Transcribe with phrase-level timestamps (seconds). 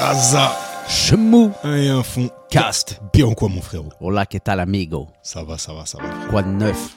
[0.00, 0.56] Raza
[0.88, 2.28] Chemou et un fond.
[2.50, 3.00] Cast.
[3.12, 3.90] Bien quoi, mon frérot?
[4.00, 5.06] Hola, que tal amigo?
[5.22, 6.08] Ça va, ça va, ça va.
[6.28, 6.96] Quoi de neuf?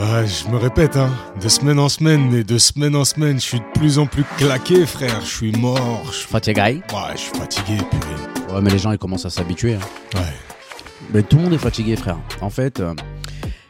[0.00, 1.10] Ouais, je me répète, hein.
[1.42, 4.24] De semaine en semaine, mais de semaine en semaine, je suis de plus en plus
[4.38, 5.20] claqué, frère.
[5.20, 6.04] Je suis mort.
[6.06, 6.26] Je...
[6.26, 6.60] Fatigué
[6.92, 8.54] Ouais, je suis fatigué, purée.
[8.54, 9.74] Ouais, mais les gens ils commencent à s'habituer.
[9.74, 9.80] hein.
[10.18, 10.32] Ouais.
[11.12, 12.18] Mais tout le monde est fatigué, frère.
[12.40, 12.94] En fait, euh,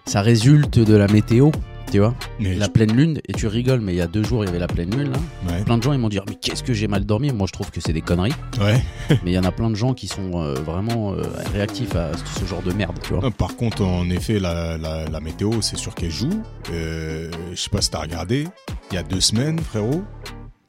[0.05, 1.51] ça résulte de la météo,
[1.91, 2.15] tu vois.
[2.39, 4.51] Mais La pleine lune, et tu rigoles, mais il y a deux jours, il y
[4.51, 5.19] avait la pleine lune, là.
[5.53, 5.65] Ouais.
[5.65, 7.33] Plein de gens, ils m'ont dit, mais qu'est-ce que j'ai mal dormi?
[7.33, 8.35] Moi, je trouve que c'est des conneries.
[8.61, 8.83] Ouais.
[9.11, 11.23] mais il y en a plein de gens qui sont euh, vraiment euh,
[11.53, 13.23] réactifs à ce genre de merde, tu vois.
[13.23, 16.43] Non, Par contre, en effet, la, la, la météo, c'est sûr qu'elle joue.
[16.73, 18.47] Euh, je sais pas si t'as regardé.
[18.91, 20.03] Il y a deux semaines, frérot,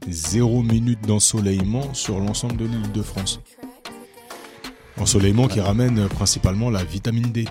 [0.08, 3.40] zéro minute d'ensoleillement sur l'ensemble de l'île de France.
[4.98, 7.46] Ensoleillement qui ramène euh, principalement la vitamine D.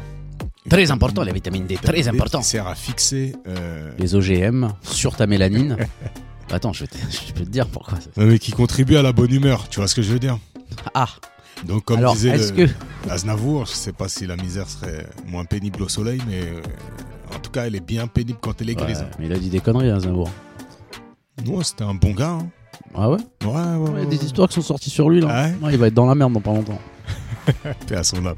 [0.68, 2.42] Très important, la vitamine D, très important.
[2.42, 3.34] Sert à fixer.
[3.46, 5.76] euh, Les OGM sur ta mélanine.
[6.52, 6.84] Attends, je,
[7.34, 7.98] peux te dire pourquoi.
[8.16, 9.68] non, mais qui contribue à la bonne humeur.
[9.68, 10.36] Tu vois ce que je veux dire?
[10.94, 11.06] Ah,
[11.64, 12.72] Donc, comme alors, disait le- que.
[13.08, 16.60] Aznavour, je sais pas si la misère serait moins pénible au soleil, mais euh,
[17.34, 19.04] en tout cas, elle est bien pénible quand elle est Ouais, grise.
[19.18, 20.28] mais il a dit des conneries, Zemmour.
[21.46, 22.30] Non, c'était un bon gars.
[22.40, 22.48] hein.
[22.94, 23.18] Ah ouais?
[23.44, 24.02] Ouais, ouais, Il y ouais.
[24.02, 25.26] a des histoires qui sont sorties sur lui, là.
[25.28, 25.54] Ouais?
[25.62, 26.78] Ouais, il va être dans la merde dans pas longtemps.
[27.86, 28.36] Paix à son âme.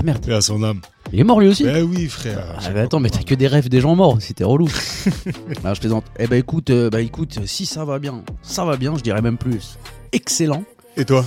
[0.00, 0.80] Ah merde, Paix à son âme.
[1.12, 2.54] il est mort lui aussi Ben oui, frère.
[2.64, 4.68] Ah, pas attends, mais t'as que des rêves des gens morts, t'es relou.
[5.64, 6.04] Alors je plaisante.
[6.20, 9.20] Eh ben écoute, euh, bah écoute, si ça va bien, ça va bien, je dirais
[9.22, 9.76] même plus.
[10.12, 10.62] Excellent.
[10.96, 11.24] Et toi?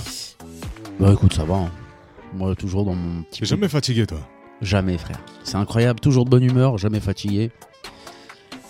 [0.98, 1.56] Bah écoute, ça va.
[1.56, 1.70] hein.
[2.34, 3.40] Moi toujours dans mon petit.
[3.40, 4.18] T'es jamais fatigué, toi?
[4.62, 5.18] Jamais, frère.
[5.44, 7.50] C'est incroyable, toujours de bonne humeur, jamais fatigué.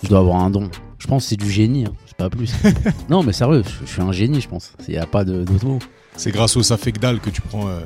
[0.03, 0.69] Je dois avoir un don.
[0.99, 2.53] Je pense que c'est du génie, hein, c'est pas plus.
[3.09, 4.73] non, mais sérieux, je, je suis un génie, je pense.
[4.89, 5.79] Il y a pas de- d'autre mot.
[6.17, 7.67] C'est grâce au Safegdal que tu prends.
[7.69, 7.79] euh,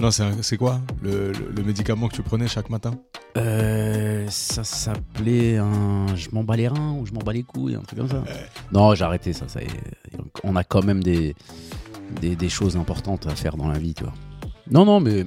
[0.00, 2.92] Non, c'est quoi le, le- le médicament que tu prenais chaque matin?
[3.36, 6.06] Euh, ça s'appelait un.
[6.16, 8.22] Je m'en bats les reins ou je m'en bats les couilles, un truc comme ça.
[8.72, 9.48] Non, j'ai arrêté ça.
[9.48, 9.68] ça est.
[10.42, 11.34] On a quand même des,
[12.20, 14.12] des, des choses importantes à faire dans la vie, tu vois.
[14.70, 15.24] Non, non, mais.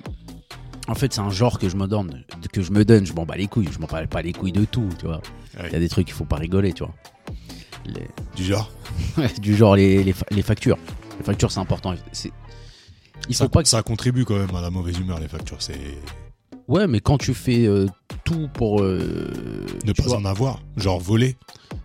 [0.89, 2.23] En fait, c'est un genre que je me donne.
[2.53, 3.05] Que je me donne.
[3.05, 3.69] Je m'en bats les couilles.
[3.71, 5.21] Je m'en bats pas les couilles de tout, tu vois.
[5.57, 5.67] Ouais.
[5.67, 6.93] Il y a des trucs qu'il faut pas rigoler, tu vois.
[7.85, 8.71] Les- Du genre?
[9.41, 10.77] Du genre les, les, les factures.
[11.19, 11.93] Les factures, c'est important.
[13.29, 15.61] Ça, pas que ça contribue quand même à la mauvaise humeur, les factures.
[15.61, 15.79] C'est
[16.67, 17.87] Ouais, mais quand tu fais euh,
[18.25, 18.81] tout pour.
[18.81, 19.31] euh,
[19.85, 20.59] ne pas vois- en avoir.
[20.75, 21.35] Genre voler.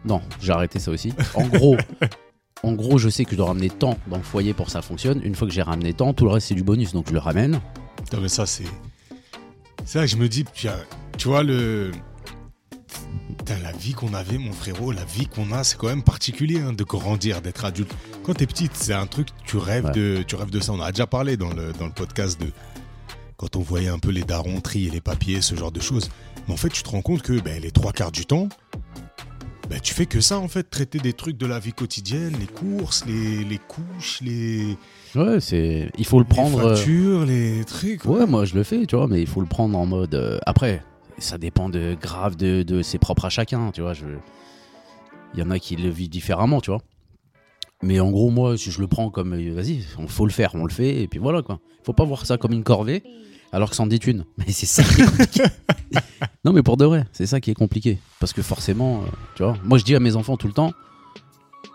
[0.04, 1.12] Non, j'ai arrêté ça aussi.
[1.34, 1.76] En gros,
[2.64, 4.82] en gros, je sais que je dois ramener tant dans le foyer pour que ça
[4.82, 5.20] fonctionne.
[5.24, 7.18] Une fois que j'ai ramené tant, tout le reste c'est du bonus, donc je le
[7.20, 7.60] ramène.
[8.12, 8.64] Non, mais ça, c'est.
[9.84, 10.76] C'est là que je me dis, as-
[11.16, 11.92] tu vois, le.
[13.38, 16.60] Putain, la vie qu'on avait, mon frérot, la vie qu'on a, c'est quand même particulier
[16.60, 17.92] hein, de grandir, d'être adulte.
[18.24, 19.92] Quand t'es petite, c'est un truc, tu rêves, Ouais.
[19.92, 20.72] de, tu rêves de ça.
[20.72, 22.46] On a déjà parlé dans le, dans le podcast de.
[23.36, 26.08] Quand on voyait un peu les darons trier les papiers, ce genre de choses.
[26.46, 28.48] Mais en fait, tu te rends compte que ben, les trois quarts du temps,
[29.68, 32.46] ben, tu fais que ça, en fait, traiter des trucs de la vie quotidienne, les
[32.46, 34.76] courses, les, les couches, les,
[35.16, 35.90] Ouais, c'est.
[35.98, 36.60] Il faut le prendre.
[36.60, 38.04] les euh, factures, les trucs.
[38.04, 40.14] Ouais, moi je le fais, tu vois, mais il faut le prendre en mode.
[40.14, 40.82] euh, Après,
[41.18, 43.92] ça dépend de grave de, de c'est propre à chacun, tu vois.
[45.34, 46.80] Il y en a qui le vivent différemment, tu vois.
[47.82, 50.54] Mais en gros, moi, si je le prends comme, euh, vas-y, on faut le faire,
[50.54, 51.58] on le fait, et puis voilà quoi.
[51.84, 53.02] Faut pas voir ça comme une corvée,
[53.50, 54.24] alors que c'en est une.
[54.38, 54.84] Mais c'est ça
[56.44, 57.98] non, mais pour de vrai, c'est ça qui est compliqué.
[58.20, 60.72] Parce que forcément, euh, tu vois, moi je dis à mes enfants tout le temps,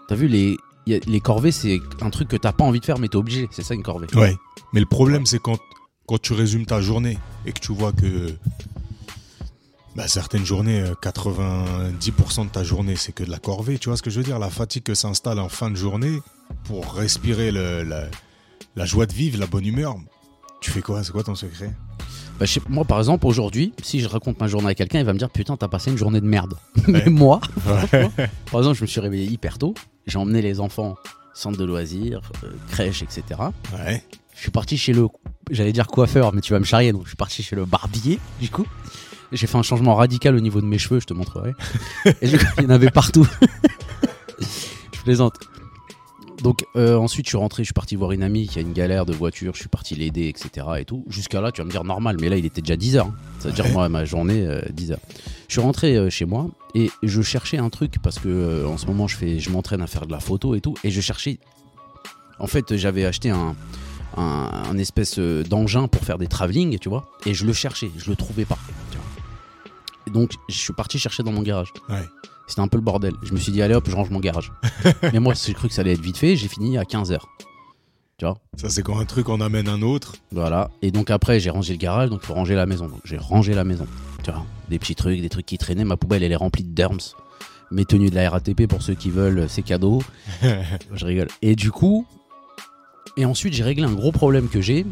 [0.07, 3.09] t'as vu, les, les corvées, c'est un truc que t'as pas envie de faire, mais
[3.09, 3.47] t'es obligé.
[3.51, 4.07] C'est ça une corvée.
[4.15, 4.35] Ouais.
[4.73, 5.59] Mais le problème, c'est quand,
[6.07, 8.33] quand tu résumes ta journée et que tu vois que
[9.97, 13.77] bah, certaines journées, euh, 90% de ta journée, c'est que de la corvée.
[13.79, 14.39] Tu vois ce que je veux dire?
[14.39, 16.19] La fatigue que s'installe en fin de journée
[16.65, 18.05] pour respirer le- la,
[18.75, 19.95] la joie de vivre, la bonne humeur.
[20.61, 21.03] Tu fais quoi?
[21.03, 21.71] C'est quoi ton secret?
[22.39, 25.05] Bah, je sais- moi, par exemple, aujourd'hui, si je raconte ma journée à quelqu'un, il
[25.05, 26.55] va me dire Putain, t'as passé une journée de merde.
[26.87, 27.41] Mais moi,
[28.51, 29.73] par exemple, je me suis réveillé hyper tôt.
[30.05, 30.95] J'ai emmené les enfants
[31.33, 33.23] centre de loisirs, euh, crèche, etc.
[33.77, 34.03] Ouais.
[34.35, 35.07] Je suis parti chez le.
[35.49, 38.19] J'allais dire coiffeur, mais tu vas me charrier, donc je suis parti chez le barbier,
[38.39, 38.65] du coup.
[39.31, 41.53] J'ai fait un changement radical au niveau de mes cheveux, je te montrerai.
[42.21, 43.27] Et je- il y en avait partout.
[44.39, 45.35] je plaisante.
[46.43, 48.71] Donc euh, ensuite je suis rentré, je suis parti voir une amie qui a une
[48.73, 50.67] galère de voiture, je suis parti l'aider, etc.
[50.79, 51.03] Et tout.
[51.09, 53.07] Jusqu'à là, tu vas me dire normal, mais là il était déjà 10h.
[53.39, 53.71] Ça veut dire Ouais.
[53.71, 54.97] moi ma journée euh, 10h.
[55.47, 58.77] Je suis rentré euh, chez moi et je cherchais un truc parce que euh, en
[58.77, 61.01] ce moment je fais, je m'entraîne à faire de la photo et tout, et je
[61.01, 61.39] cherchais.
[62.39, 63.55] En fait, j'avais acheté un,
[64.15, 68.11] un, un espèce d'engin pour faire des travelling, tu vois, et je le cherchais, je
[68.11, 68.59] le trouvais pas.
[70.17, 71.71] Donc je suis parti chercher dans mon garage.
[71.89, 72.03] Ouais.
[72.47, 73.13] C'était un peu le bordel.
[73.21, 74.51] Je me suis dit, allez hop, je range mon garage.
[75.13, 76.35] Mais moi, j'ai cru que ça allait être vite fait.
[76.35, 77.19] J'ai fini à 15h.
[78.17, 78.39] Tu vois?
[78.55, 80.15] Ça, c'est quand un truc en amène un autre.
[80.31, 80.71] Voilà.
[80.81, 82.87] Et donc après, j'ai rangé le garage, donc il faut ranger la maison.
[82.87, 83.85] Donc j'ai rangé la maison.
[84.23, 85.85] Tu vois, des petits trucs, des trucs qui traînaient.
[85.85, 86.97] Ma poubelle, elle est remplie de derms.
[87.69, 90.01] Mes tenues de la RATP, pour ceux qui veulent, c'est cadeau.
[90.41, 91.27] je rigole.
[91.43, 92.07] Et du coup,
[93.17, 94.85] et ensuite, j'ai réglé un gros problème que j'ai.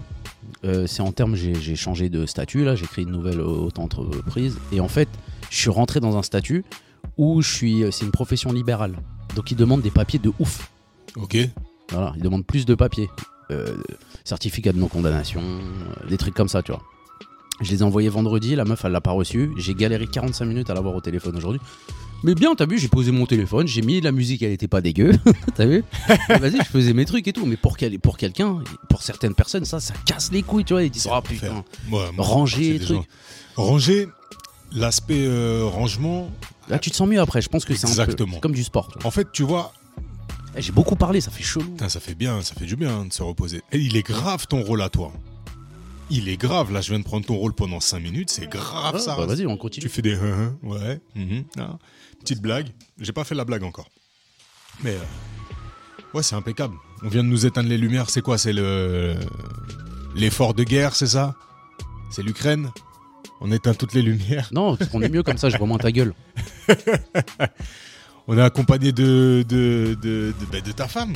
[0.64, 4.58] Euh, c'est en termes, j'ai changé de statut, là, j'ai créé une nouvelle auto-entreprise.
[4.72, 5.08] Et en fait,
[5.50, 6.66] je suis rentré dans un statut
[7.18, 8.96] où je suis, c'est une profession libérale.
[9.36, 10.70] Donc, ils demandent des papiers de ouf.
[11.16, 11.38] Ok.
[11.92, 13.10] Voilà, ils demandent plus de papiers.
[13.52, 13.78] Euh,
[14.24, 16.82] certificat de non-condamnation, euh, des trucs comme ça, tu vois.
[17.62, 19.52] Je les ai envoyés vendredi, la meuf, elle l'a pas reçu.
[19.58, 21.62] J'ai galéré 45 minutes à l'avoir au téléphone aujourd'hui.
[22.26, 24.82] Mais bien, t'as vu, j'ai posé mon téléphone, j'ai mis la musique, elle était pas
[24.82, 25.12] dégueu.
[25.56, 25.84] t'as vu
[26.28, 27.46] Vas-y, je faisais mes trucs et tout.
[27.46, 30.84] Mais pour, quel- pour quelqu'un, pour certaines personnes, ça, ça casse les couilles, tu vois.
[30.84, 31.64] Ils disent, oh putain.
[31.92, 33.02] Ouais, Ranger, truc.
[33.56, 34.08] Ranger,
[34.74, 36.32] l'aspect euh, rangement.
[36.68, 37.42] Là, tu te sens mieux après.
[37.42, 38.90] Je pense que c'est un peu comme du sport.
[39.00, 39.06] tu.
[39.06, 39.72] En fait, tu vois,
[40.58, 41.66] Eh, J'ai beaucoup parlé, ça fait chelou.
[41.66, 43.62] putain, ça fait bien, ça fait du bien de se reposer.
[43.72, 45.12] Et il est grave ton rôle à toi.
[46.10, 46.72] Il est grave.
[46.72, 48.30] Là, je viens de prendre ton rôle pendant 5 minutes.
[48.32, 49.16] C'est grave Ouais, ça.
[49.16, 49.90] bah, Vas-y, on Tu continue.
[49.90, 51.00] fais des hein, hein, ouais.
[51.16, 51.78] mhm, ah.
[52.20, 52.68] Petite blague.
[53.00, 53.90] J'ai pas fait la blague encore.
[54.84, 55.00] Mais euh,
[56.14, 56.76] ouais, c'est impeccable.
[57.04, 58.10] On vient de nous éteindre les lumières.
[58.10, 59.16] C'est quoi C'est le
[60.16, 61.36] l'effort de guerre, c'est ça?
[62.10, 62.70] C'est l'Ukraine?
[63.42, 64.50] On éteint toutes les lumières?
[64.52, 66.14] Non, parce qu'on est mieux comme ça, je vois moins ta gueule.
[68.28, 71.14] On est accompagné de de, de, de, bah, de ta femme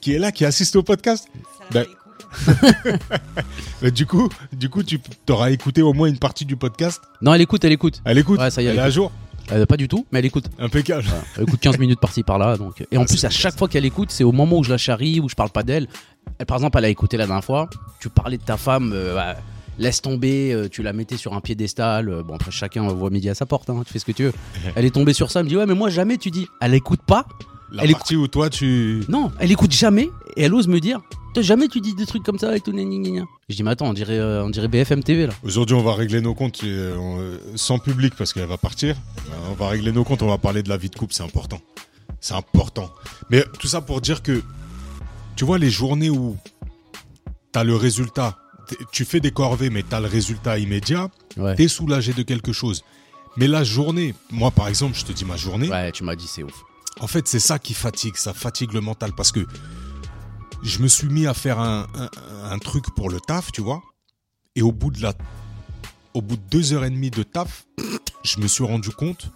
[0.00, 1.28] qui est là, qui assiste au podcast.
[1.70, 1.84] Ben,
[3.82, 7.02] Bah, du coup, du coup, tu auras écouté au moins une partie du podcast?
[7.20, 8.00] Non, elle écoute, elle écoute.
[8.04, 8.38] Elle écoute?
[8.40, 9.12] Ouais, ça y est, elle elle est à jour?
[9.52, 10.46] Euh, pas du tout, mais elle écoute.
[10.58, 11.02] Impeccable.
[11.06, 11.22] Voilà.
[11.36, 12.56] Elle écoute 15 minutes par-ci par-là.
[12.56, 12.84] Donc...
[12.90, 13.58] Et en Ah, plus, à chaque ça.
[13.58, 15.86] fois qu'elle écoute, c'est au moment où je la charrie, où je parle pas d'elle.
[16.38, 17.68] Elle, par exemple, elle a écouté la dernière fois.
[18.00, 19.34] Tu parlais de ta femme, euh, ouais,
[19.78, 22.22] laisse tomber, euh, tu la mettais sur un piédestal.
[22.26, 24.32] bon, après, chacun voit midi à sa porte, hein, tu fais ce que tu veux.
[24.76, 26.46] Elle est tombée sur ça, elle me dit Ouais, mais moi, jamais tu dis.
[26.60, 27.26] Elle écoute pas.
[27.74, 30.08] La Elle est- partie où toi tu Non, elle écoute jamais.
[30.36, 31.00] Et elle ose me dire
[31.36, 32.70] jamais tu dis des trucs comme ça et tout.
[32.72, 33.24] gna, gna, gna, gna.
[33.48, 35.32] Je dis Mais attends, on dirait, euh, on dirait BFM TV là.
[35.42, 38.94] Aujourd'hui, on va régler nos comptes euh, sans public parce qu'elle va partir.
[39.30, 41.24] Euh, On va régler nos comptes, on va parler de la vie de couple, c'est
[41.24, 41.60] important.
[42.20, 42.88] C'est important.
[43.30, 44.42] Mais tout ça pour dire que,
[45.34, 46.36] tu vois, les journées où
[47.50, 48.38] t'as le résultat,
[48.92, 51.56] tu fais des corvées, mais t'as le résultat immédiat, Ouais.
[51.56, 52.84] t'es soulagé de quelque chose.
[53.36, 56.28] Mais la journée, moi par exemple, je te dis ma journée, Ouais, tu m'as dit,
[56.28, 56.62] c'est ouf.
[57.00, 59.46] En fait, c'est ça qui fatigue, ça fatigue le mental parce que
[60.62, 62.10] je me suis mis à faire un, un-
[62.52, 63.82] un truc pour le taf, tu vois,
[64.56, 65.12] et au bout de la,
[66.14, 67.66] au bout de deux heures et demie de taf,
[68.22, 69.30] je me suis rendu compte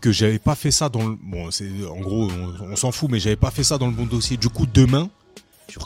[0.00, 3.10] que j'avais pas fait ça dans le, bon, c'est, en gros, on, on s'en fout,
[3.10, 4.36] mais j'avais pas fait ça dans le bon dossier.
[4.36, 5.08] Du coup, demain,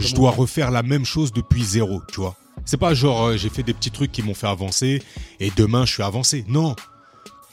[0.00, 2.36] je dois refaire la même chose depuis zéro, tu vois.
[2.64, 5.00] C'est pas genre euh, j'ai fait des petits trucs qui m'ont fait avancer
[5.38, 6.44] et demain je suis avancé.
[6.48, 6.74] Non,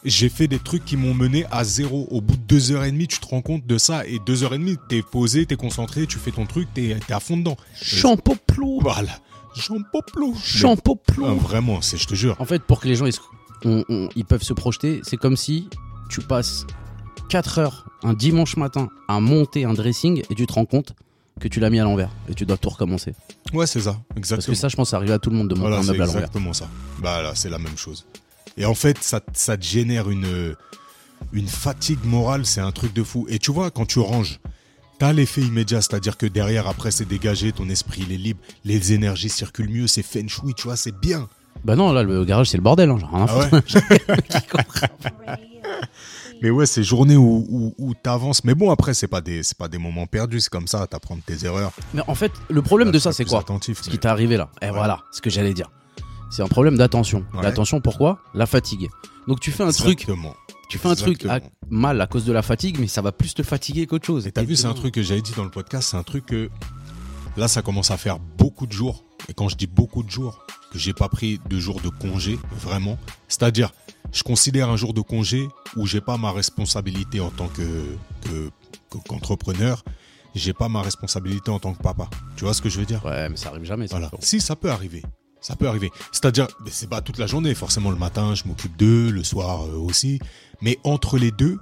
[0.06, 2.08] j'ai fait des trucs qui m'ont mené à zéro.
[2.12, 4.44] Au bout de deux heures et demie, tu te rends compte de ça et deux
[4.44, 7.38] heures et demie, t'es posé, t'es concentré, tu fais ton truc, t'es es à fond
[7.38, 7.58] dedans.
[7.82, 9.20] Champoplou Voilà,
[9.56, 10.34] Jean Poplo.
[10.44, 12.36] Champoplou Ah, vraiment, c'est, je te jure.
[12.40, 13.20] En fait, pour que les gens ils, se-
[13.64, 15.70] on- on- ils peuvent se projeter, c'est comme si
[16.10, 16.66] tu passes
[17.30, 20.94] 4 heures un dimanche matin à monter un dressing et tu te rends compte
[21.40, 23.14] que tu l'as mis à l'envers et tu dois tout recommencer.
[23.54, 24.38] Ouais, c'est ça, exactement.
[24.38, 25.86] Parce que ça, je pense, ça arrive à tout le monde de monter Voilà, un
[25.86, 26.22] meuble à l'envers.
[26.22, 26.70] exactement ça.
[27.00, 28.06] Bah là, c'est la même chose.
[28.58, 30.56] Et en fait, ça, ça te génère une,
[31.34, 33.26] une fatigue morale, c'est un truc de fou.
[33.30, 34.40] Et tu vois, quand tu ranges,
[35.00, 38.94] t'as l'effet immédiat, c'est-à-dire que derrière, après, c'est dégagé, ton esprit, il est libre, les
[38.94, 41.28] énergies circulent mieux, c'est feng shui, tu vois, c'est bien.
[41.64, 42.90] Bah non, là, le garage, c'est le bordel.
[42.90, 45.40] Hein, j'ai rien à Ah foutre.
[46.42, 48.44] Mais ouais, ces journées où, où, où t'avances.
[48.44, 51.16] Mais bon, après, c'est pas des, c'est pas des moments perdus, c'est comme ça, t'apprends
[51.16, 51.72] de tes erreurs.
[51.94, 54.36] Mais en fait, le problème de ça, c'est quoi attentif, Ce mais- qui t'est arrivé
[54.38, 54.50] là.
[54.62, 55.72] Et voilà, ce que j'allais dire.
[56.32, 57.26] C'est un problème d'attention.
[57.34, 57.44] Ouais.
[57.44, 58.20] L'attention, pourquoi?
[58.34, 58.90] La fatigue.
[59.28, 60.36] Donc tu fais un truc, Exactement.
[60.70, 61.40] tu fais un truc à-
[61.70, 64.28] mal à cause de la fatigue, mais ça va plus te fatiguer qu'autre chose.
[64.28, 66.26] Et t'as vu, c'est un truc que j'avais dit dans le podcast, c'est un truc
[66.28, 66.50] que
[67.38, 69.04] là, ça commence à faire beaucoup de jours.
[69.30, 72.38] Et quand je dis beaucoup de jours, que j'ai pas pris de jours de congé,
[72.60, 72.98] vraiment.
[73.28, 73.72] C'est-à-dire,
[74.12, 77.86] je considère un jour de congé où j'ai pas ma responsabilité en tant que-
[79.08, 79.84] qu'entrepreneur,
[80.36, 82.10] j'ai pas ma responsabilité en tant que papa.
[82.36, 83.04] Tu vois ce que je veux dire?
[83.06, 83.88] Ouais, mais ça arrive jamais.
[83.88, 83.98] Ça.
[83.98, 84.12] voilà.
[84.20, 85.02] Si, ça peut arriver.
[85.46, 85.92] Ça peut arriver.
[86.12, 87.54] C'est-à-dire, c'est pas toute la journée.
[87.54, 90.20] Forcément, le matin, je m'occupe d'eux, le soir euh, aussi.
[90.60, 91.60] Mais entre les deux,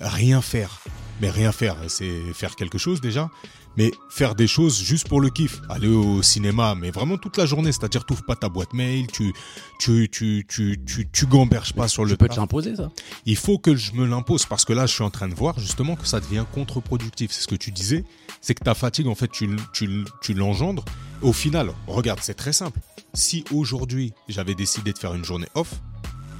[0.00, 0.80] rien faire.
[1.20, 3.28] Mais rien faire, c'est faire quelque chose déjà.
[3.76, 5.60] Mais faire des choses juste pour le kiff.
[5.68, 7.72] Aller au cinéma, mais vraiment toute la journée.
[7.72, 9.34] C'est-à-dire, tu pas ta boîte mail, tu,
[9.78, 12.36] tu, tu, tu, tu, tu gamberges pas sur Tu le peux taf.
[12.36, 12.90] te l'imposer, ça
[13.26, 15.60] Il faut que je me l'impose parce que là, je suis en train de voir
[15.60, 17.32] justement que ça devient contre-productif.
[17.32, 18.02] C'est ce que tu disais,
[18.40, 20.86] c'est que ta fatigue, en fait, tu, tu, tu l'engendres.
[21.22, 22.78] Au final, regarde, c'est très simple.
[23.12, 25.74] Si aujourd'hui, j'avais décidé de faire une journée off,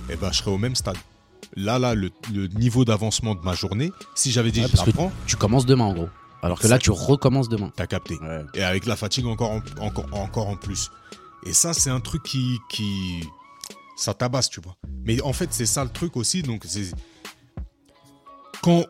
[0.08, 0.96] eh ben, je serais au même stade.
[1.56, 4.86] Là, là, le, le niveau d'avancement de ma journée, si j'avais dit Ouais, je parce
[4.86, 6.08] la que prends, tu commences demain, en gros.
[6.42, 7.70] Alors que là, tu recommences demain.
[7.76, 8.18] T'as capté.
[8.54, 10.90] Et avec la fatigue encore en, encore, encore en plus.
[11.44, 13.24] Et ça, c'est un truc qui, qui.
[13.96, 14.76] Ça tabasse, tu vois.
[15.04, 16.42] Mais en fait, c'est ça le truc aussi.
[16.42, 16.92] Donc, c'est.
[18.62, 18.84] Quand,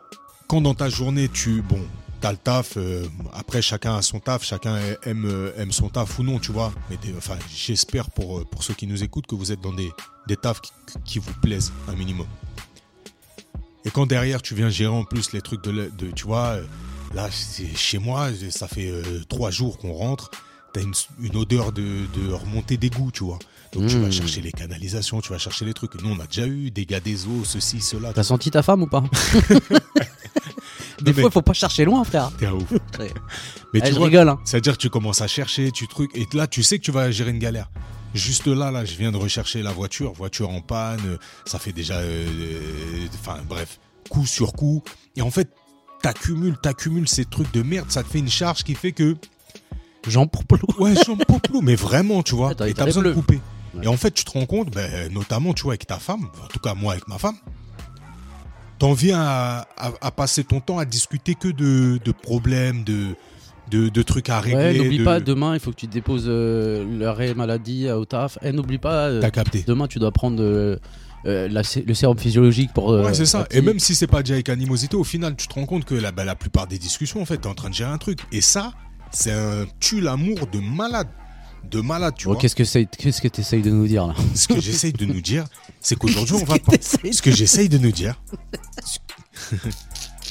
[0.48, 1.62] quand dans ta journée, tu.
[1.62, 1.80] Bon,
[2.20, 2.74] t'as le taf.
[2.76, 4.44] euh, après, chacun a son taf.
[4.44, 6.72] Chacun aime, euh, aime son taf ou non, tu vois.
[6.90, 9.72] Mais des- enfin, j'espère pour, euh, pour ceux qui nous écoutent que vous êtes dans
[9.72, 9.90] des,
[10.28, 10.70] des tafs qui,
[11.04, 12.26] qui vous plaisent un minimum.
[13.84, 15.90] Et quand derrière, tu viens gérer en plus les trucs de.
[15.98, 16.56] de tu vois,
[17.14, 20.30] là, c'est chez moi, ça fait euh, trois jours qu'on rentre.
[20.72, 21.82] T'as une, une odeur de,
[22.14, 23.38] de remontée d'égout, tu vois.
[23.72, 24.12] Donc tu vas Mmh.
[24.12, 25.94] chercher les canalisations, tu vas chercher les trucs.
[26.02, 28.12] Nous, on a déjà eu des gars des eaux, ceci, cela.
[28.12, 29.02] T'as senti ta femme ou pas?
[31.02, 32.30] Des fois, faut pas chercher loin, frère.
[32.38, 32.72] T'es un ouf.
[33.72, 34.38] Mais tu je vois, rigole, hein.
[34.44, 37.10] C'est-à-dire que tu commences à chercher, tu trucs, et là, tu sais que tu vas
[37.10, 37.70] gérer une galère.
[38.14, 41.98] Juste là, là, je viens de rechercher la voiture, voiture en panne, ça fait déjà,
[41.98, 43.78] euh, euh, enfin bref,
[44.08, 44.82] coup sur coup.
[45.16, 45.48] Et en fait,
[46.02, 49.16] t'accumules, t'accumules ces trucs de merde, ça te fait une charge qui fait que,
[50.08, 50.66] Jean Poupelou.
[50.78, 53.40] ouais, j'en peux plus, mais vraiment, tu vois, Attends, et il t'as besoin de couper.
[53.74, 53.84] Ouais.
[53.84, 56.46] Et en fait, tu te rends compte, ben, notamment, tu vois, avec ta femme, en
[56.48, 57.36] tout cas moi avec ma femme,
[58.80, 63.14] t'en viens à, à- à passer ton temps à discuter que de, de problèmes, de,
[63.70, 64.56] de, de trucs à régler.
[64.58, 68.38] Ouais, n'oublie de- pas, demain, il faut que tu déposes euh, l'arrêt maladie au taf.
[68.42, 69.62] Eh, n'oublie pas, euh, T'as capté.
[69.66, 70.76] demain, tu dois prendre euh,
[71.24, 72.88] la le sérum physiologique pour.
[72.88, 73.46] Ouais, c'est ça.
[73.50, 75.94] Et même si c'est pas déjà avec animosité, au final, tu te rends compte que
[75.94, 78.20] la, bah, la plupart des discussions, en fait, t'es en train de gérer un truc.
[78.32, 78.72] Et ça,
[79.12, 81.08] c'est un tue l'amour de malade.
[81.64, 82.40] De malade, tu Bon, vois.
[82.40, 85.04] qu'est-ce que c'est Qu'est-ce que tu essayes de nous dire là Ce que j'essaye de
[85.06, 85.44] nous dire,
[85.80, 86.76] c'est qu'aujourd'hui, on va Qu'est-ce que pas.
[86.78, 88.20] t'essayes Ce que j'essaye de nous dire,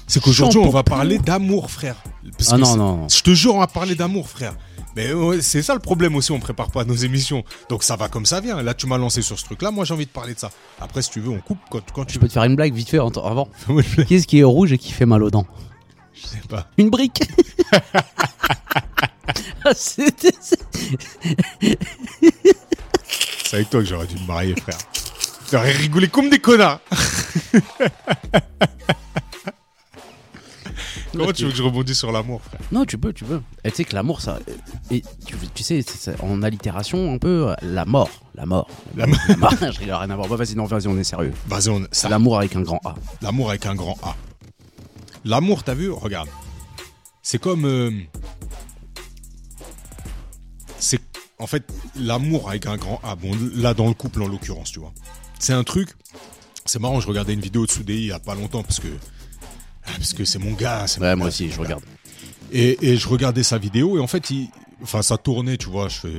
[0.07, 1.95] c'est qu'aujourd'hui, on va parler d'amour, frère.
[2.37, 3.07] Parce Ah que non, non, non.
[3.09, 4.55] Je te jure, on va parler d'amour, frère.
[4.95, 7.43] Mais ouais, c'est ça le problème aussi, on prépare pas nos émissions.
[7.69, 8.61] Donc ça va comme ça vient.
[8.63, 10.49] Là, tu m'as lancé sur ce truc-là, moi j'ai envie de parler de ça.
[10.81, 12.73] Après, si tu veux, on coupe quand, quand tu Je peux te faire une blague
[12.73, 13.47] vite fait avant.
[13.67, 13.83] veux.
[14.03, 15.45] Qu'est-ce qui est rouge et qui fait mal aux dents?
[16.29, 16.67] Sais pas.
[16.77, 17.21] Une brique
[19.65, 20.33] Ah, c'est-
[23.53, 24.77] avec toi que j'aurais dû me marier, frère.
[25.51, 26.79] J'aurais rigolé comme des connards.
[31.11, 32.59] Comment tu veux que je rebondisse sur l'amour, frère?
[32.71, 33.41] Non, tu peux, tu peux.
[33.63, 34.37] Et tu sais que l'amour, ça.
[34.91, 35.83] Et tu, tu sais,
[36.21, 38.09] en allitération, un peu, euh, la mort.
[38.35, 38.67] La mort.
[38.95, 39.19] La mort.
[39.27, 39.53] La mort.
[39.59, 40.27] Je rigole, rien à voir.
[40.29, 41.33] Bah, vas-y, non, vas-y, on est sérieux.
[41.47, 41.83] Vas-y, on...
[42.09, 42.93] L'amour avec un grand A.
[43.21, 44.15] l'amour avec un grand A.
[45.25, 46.29] L'amour, t'as vu Regarde.
[47.21, 47.65] C'est comme.
[47.65, 47.91] euh,
[50.79, 50.99] C'est.
[51.39, 51.63] En fait,
[51.95, 53.15] l'amour avec un grand A.
[53.15, 54.93] Bon, là, dans le couple, en l'occurrence, tu vois.
[55.39, 55.89] C'est un truc.
[56.65, 58.87] C'est marrant, je regardais une vidéo de Soudei il y a pas longtemps parce que.
[59.85, 60.87] ah, Parce que c'est mon gars.
[60.87, 61.63] c'est Ouais, mon moi gars, aussi, je gars.
[61.63, 61.83] regarde.
[62.51, 64.49] Et, et je regardais sa vidéo et en fait, il,
[64.81, 65.87] enfin, ça tournait, tu vois.
[65.87, 66.13] Je fais,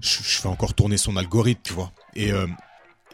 [0.00, 1.92] je, je fais encore tourner son algorithme, tu vois.
[2.14, 2.46] Et, euh,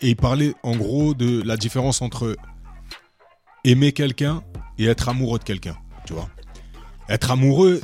[0.02, 2.36] et il parlait en gros de la différence entre
[3.64, 4.42] aimer quelqu'un
[4.78, 5.76] et être amoureux de quelqu'un,
[6.06, 6.28] tu vois.
[7.08, 7.80] Être amoureux,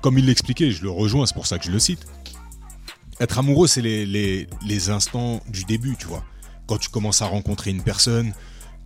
[0.00, 2.06] comme il l'expliquait, je le rejoins, c'est pour ça que je le cite.
[3.20, 6.24] Être amoureux, c'est les, les, les instants du début, tu vois.
[6.66, 8.32] Quand tu commences à rencontrer une personne,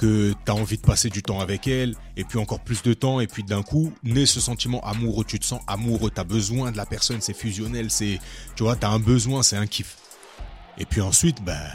[0.02, 2.92] que tu as envie de passer du temps avec elle, et puis encore plus de
[2.92, 6.25] temps, et puis d'un coup, naît ce sentiment amoureux, tu te sens amoureux, tu as
[6.25, 8.19] besoin de la personne, c'est fusionnel, c'est,
[8.57, 9.97] tu vois, tu as un besoin, c'est un kiff.
[10.76, 11.69] Et puis ensuite, bah,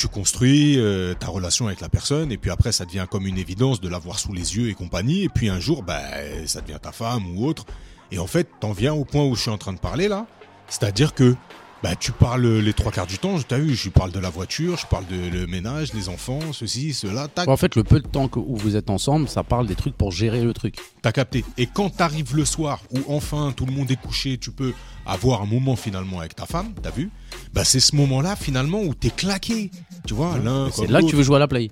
[0.00, 3.36] tu construis euh, ta relation avec la personne, et puis après, ça devient comme une
[3.36, 6.00] évidence de l'avoir sous les yeux et compagnie, et puis un jour, bah,
[6.46, 7.66] ça devient ta femme ou autre.
[8.10, 10.26] Et en fait, t'en viens au point où je suis en train de parler là,
[10.68, 11.36] c'est-à-dire que
[11.82, 14.76] bah, tu parles les trois quarts du temps, t'as vu, je parle de la voiture,
[14.76, 18.06] je parle de le ménage, les enfants, ceci, cela, tac, En fait, le peu de
[18.06, 20.76] temps que- où vous êtes ensemble, ça parle des trucs pour gérer le truc.
[21.02, 21.42] T'as capté.
[21.56, 24.74] Et quand t'arrives le soir où enfin tout le monde est couché, tu peux
[25.06, 27.10] avoir un moment finalement avec ta femme, t'as vu
[27.54, 29.70] Bah c'est ce moment-là finalement où t'es claqué.
[30.06, 31.70] Tu vois, l'un C'est là que tu veux jouer à la play.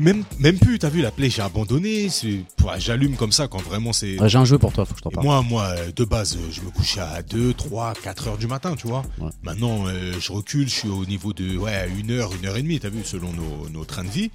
[0.00, 2.08] Même, même plus, t'as vu, la play, j'ai abandonné.
[2.24, 2.44] ouais,
[2.78, 4.20] J'allume comme ça quand vraiment c'est.
[4.20, 5.24] Ouais, J'ai un jeu pour toi, faut que je t'en parle.
[5.24, 8.48] moi, moi, euh, de base, euh, je me couchais à 2, 3, 4 heures du
[8.48, 9.04] matin, tu vois.
[9.20, 9.30] Ouais.
[9.44, 12.62] Maintenant, euh, je recule, je suis au niveau de, ouais, une heure, une heure et
[12.62, 14.32] demie, t'as vu, selon nos, nos trains de vie.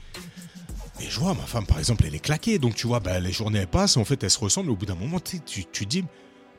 [1.01, 2.57] Et je vois, ma femme, par exemple, elle est claquée.
[2.57, 3.97] Donc, tu vois, bah, les journées, elles passent.
[3.97, 4.69] En fait, elles se ressemblent.
[4.71, 6.05] Au bout d'un moment, tu, tu dis,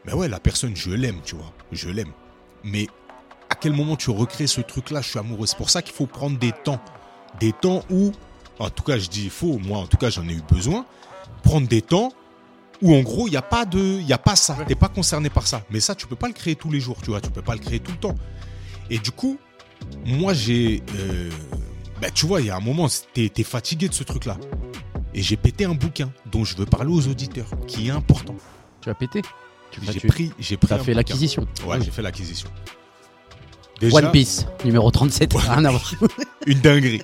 [0.05, 1.52] mais ouais, la personne, je l'aime, tu vois.
[1.73, 2.12] Je l'aime.
[2.64, 2.87] Mais
[3.50, 5.02] à quel moment tu recrées ce truc-là?
[5.02, 5.47] Je suis amoureux.
[5.47, 6.80] C'est pour ça qu'il faut prendre des temps.
[7.40, 8.12] Des temps où,
[8.59, 9.59] en tout cas, je dis faux.
[9.59, 10.87] Moi, en tout cas, j'en ai eu besoin.
[11.42, 12.12] Prendre des temps
[12.80, 14.57] où, en gros, il n'y a pas de, il y a pas ça.
[14.66, 15.62] T'es pas concerné par ça.
[15.71, 17.21] Mais ça, tu peux pas le créer tous les jours, tu vois.
[17.21, 18.14] Tu peux pas le créer tout le temps.
[18.88, 19.38] Et du coup,
[20.07, 21.30] moi, j'ai, euh,
[22.00, 24.38] bah, tu vois, il y a un moment, t'es es fatigué de ce truc-là.
[25.12, 28.37] Et j'ai pété un bouquin dont je veux parler aux auditeurs, qui est important.
[28.80, 29.23] Tu as pété
[29.73, 30.73] Tu J'ai pris, j'ai pris.
[30.73, 31.47] Un fait l'acquisition.
[31.66, 32.49] Ouais, j'ai fait l'acquisition.
[33.80, 35.32] Déjà, One Piece, numéro 37.
[35.34, 35.94] Rien à voir.
[36.46, 37.02] une dinguerie.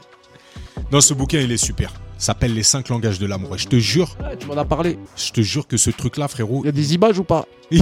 [0.92, 1.92] Non, ce bouquin, il est super.
[2.18, 3.54] s'appelle les 5 langages de l'amour.
[3.54, 4.98] Et je te jure, Ouais, tu m'en as parlé.
[5.16, 7.46] je te jure que ce truc-là, frérot, Il y a des images ou pas?
[7.72, 7.80] Ouais,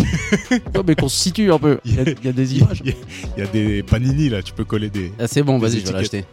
[0.86, 1.78] mais qu'on se situe un peu.
[1.84, 2.80] Il y a, il y a des images.
[2.84, 2.96] il y a-
[3.36, 5.12] il y a des panini là, tu peux coller des.
[5.18, 6.24] Ah, c'est bon, vas-y, je vais l'acheter.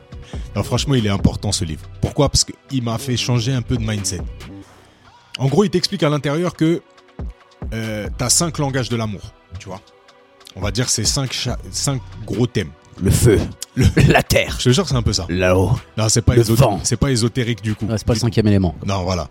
[0.55, 1.81] Non, franchement, il est important ce livre.
[1.99, 2.29] Pourquoi?
[2.29, 4.21] Parce qu'il m'a fait changer un peu de mindset.
[5.39, 6.81] En gros, il t'explique à l'intérieur que
[7.73, 9.81] euh, t'as 5 langages de l'amour, tu vois.
[10.55, 12.69] On va dire c'est 5 cinq gros thèmes.
[13.01, 13.39] Le feu,
[13.75, 15.25] Le- la terre, Je te jure, c'est un peu ça.
[15.29, 15.71] là-haut.
[15.97, 16.79] Non, c'est pas, Le vent.
[16.83, 17.87] c'est pas ésotérique du coup.
[17.89, 18.75] C'est pas le cinquième élément.
[18.85, 19.29] Non, voilà.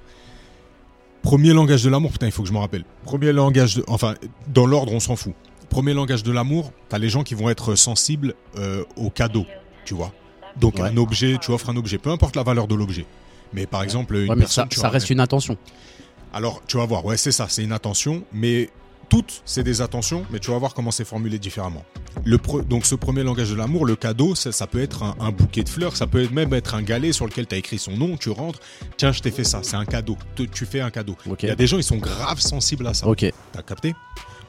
[1.23, 2.85] Premier langage de l'amour, putain, il faut que je me rappelle.
[3.05, 3.85] Premier langage de.
[3.87, 4.15] Enfin,
[4.49, 5.35] dans l'ordre, on s'en fout.
[5.69, 9.47] Premier langage de l'amour, t'as les gens qui vont être sensibles euh, aux cadeaux,
[9.85, 10.13] tu vois.
[10.57, 10.89] Donc, Ouais.
[10.89, 13.05] un objet, tu offres un objet, peu importe la valeur de l'objet.
[13.53, 14.65] Mais par exemple, une Ouais, mais personne.
[14.65, 15.57] ça, tu ça vas reste une attention.
[16.33, 18.71] Alors, tu vas voir, ouais, c'est ça, c'est une attention, mais
[19.11, 21.85] toutes, c'est des attentions, mais tu vas voir comment c'est formulé différemment.
[22.25, 25.15] Le pre- donc, ce premier langage de l'amour, le cadeau, ça, ça peut être un,
[25.21, 27.79] un bouquet de fleurs, ça peut même être un galet sur lequel tu as écrit
[27.79, 28.61] son nom, tu rentres,
[28.97, 30.17] tiens, je t'ai fait ça, c'est un cadeau,
[30.53, 31.17] tu fais un cadeau.
[31.43, 33.07] Il y a des gens, ils sont grave sensibles à ça.
[33.07, 33.27] Ok.
[33.53, 33.95] T'as capté?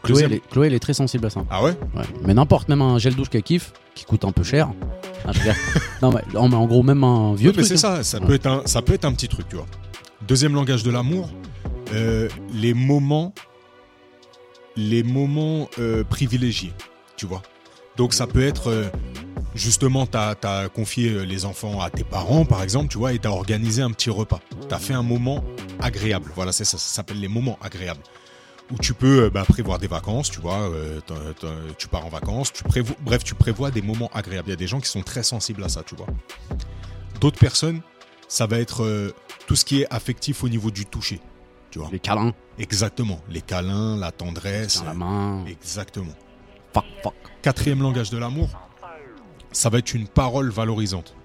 [0.03, 1.44] Chloé elle, est, Chloé, elle est très sensible à ça.
[1.50, 1.77] Ah ouais?
[1.96, 2.03] Ouais.
[2.25, 4.70] Mais n'importe, même un gel douche qu'elle kiffe, qui coûte un peu cher.
[5.27, 5.32] Ah,
[6.01, 7.77] non, mais, non, mais en gros, même un vieux Ouais, mais c'est hein.
[7.77, 8.25] ça, ça, Ouais.
[8.25, 9.68] peut être un, ça peut être un petit truc, tu vois.
[10.27, 11.30] Deuxième langage de l'amour,
[11.94, 13.34] euh, les moments,
[14.75, 16.74] les moments euh, privilégiés,
[17.18, 17.42] tu vois.
[17.98, 18.90] Donc ça peut être, euh,
[19.54, 23.20] justement, tu as, confié euh, les enfants à tes parents, par exemple, tu vois, et
[23.20, 24.40] tu as organisé un petit repas.
[24.68, 25.44] Tu as fait un moment
[25.80, 28.04] agréable, voilà, ça, ça s'appelle les moments agréables.
[28.72, 30.72] Où tu peux bah, prévoir des vacances, tu vois,
[31.78, 32.54] tu pars en vacances,
[33.01, 34.48] bref, tu prévois des moments agréables.
[34.48, 36.08] Il y a des gens qui sont très sensibles à ça, tu vois.
[37.20, 37.82] D'autres personnes,
[38.30, 39.13] ça va être
[39.46, 41.20] tout ce qui est affectif au niveau du toucher.
[41.72, 43.20] Tu vois Les câlins, Exactement.
[43.30, 44.80] Les câlins, la tendresse.
[44.80, 45.46] dans la main.
[45.48, 46.13] Exactement.
[46.74, 47.13] Fuck, fuck.
[47.42, 48.50] Quatrième langage de l'amour,
[49.51, 51.16] ça va être une parole valorisante.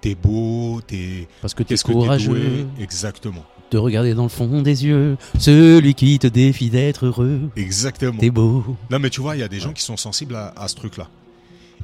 [0.00, 1.28] T'es beau, t'es.
[1.42, 3.44] Parce que t'es que courageux doué Exactement.
[3.72, 7.50] de regarder dans le fond des yeux celui qui te défie d'être heureux.
[7.56, 8.18] Exactement.
[8.18, 8.64] T'es beau.
[8.90, 10.76] Non, mais tu vois, il y a des gens qui sont sensibles à, à ce
[10.76, 11.08] truc-là.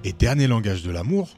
[0.05, 1.29] Et dernier langage de l'amour,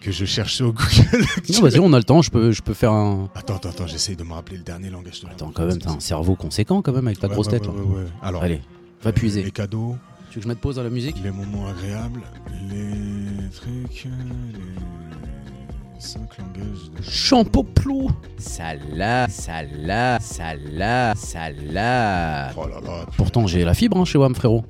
[0.00, 1.24] que je cherche sur Google.
[1.52, 3.28] Non, vas-y, on a le temps, je peux, je peux faire un.
[3.34, 5.26] Attends, attends, attends, j'essaye de me rappeler le dernier langage de.
[5.28, 7.68] Attends, quand même, t'as un cerveau conséquent quand même avec ta Ouais, grosse ouais, tête.
[7.68, 7.82] ouais, là.
[7.82, 8.06] ouais, ouais.
[8.22, 8.60] Alors, Allez,
[9.02, 9.42] va puiser.
[9.42, 9.96] Les cadeaux,
[10.30, 11.16] Tu veux que je mette pause à la musique?
[11.22, 12.22] Les moments agréables,
[12.70, 17.02] les trucs, les cinq langages de...
[17.02, 22.50] Champoplou Salah, salah, salah, salah.
[22.56, 23.06] Oh là là.
[23.16, 24.64] Pourtant, j'ai la fibre hein, chez WAM, frérot.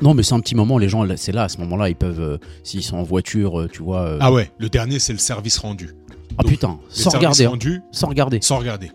[0.00, 2.20] Non, mais c'est un petit moment, les gens, c'est là, à ce moment-là, ils peuvent,
[2.20, 4.02] euh, s'ils sont en voiture, euh, tu vois.
[4.02, 5.90] euh, Ah ouais, le dernier, c'est le service rendu.
[6.38, 8.38] ah donc, putain, Les sans services regarder, hein, rendus, sans regarder.
[8.40, 8.92] sans regarder.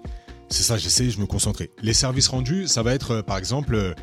[0.50, 1.72] C'est ça, j'essaie, je me concentrer.
[1.82, 3.94] Les services rendus, ça va être, euh, par exemple, euh,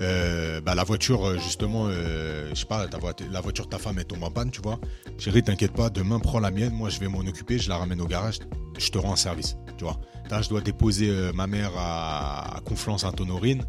[0.00, 2.98] euh, bah, la voiture, euh, justement, euh, je sais pas, ta
[3.30, 4.78] la voiture de ta femme, elle tombe en panne, tu vois.
[5.18, 8.00] Chérie, t'inquiète pas, demain, prends la mienne, moi, je vais m'en occuper, je la ramène
[8.00, 8.38] au garage,
[8.78, 9.98] je te rends un service, tu vois.
[10.30, 13.64] Là, je dois déposer euh, ma mère à, à Conflans-Sainte-Honorine,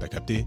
[0.00, 0.46] t'as capté?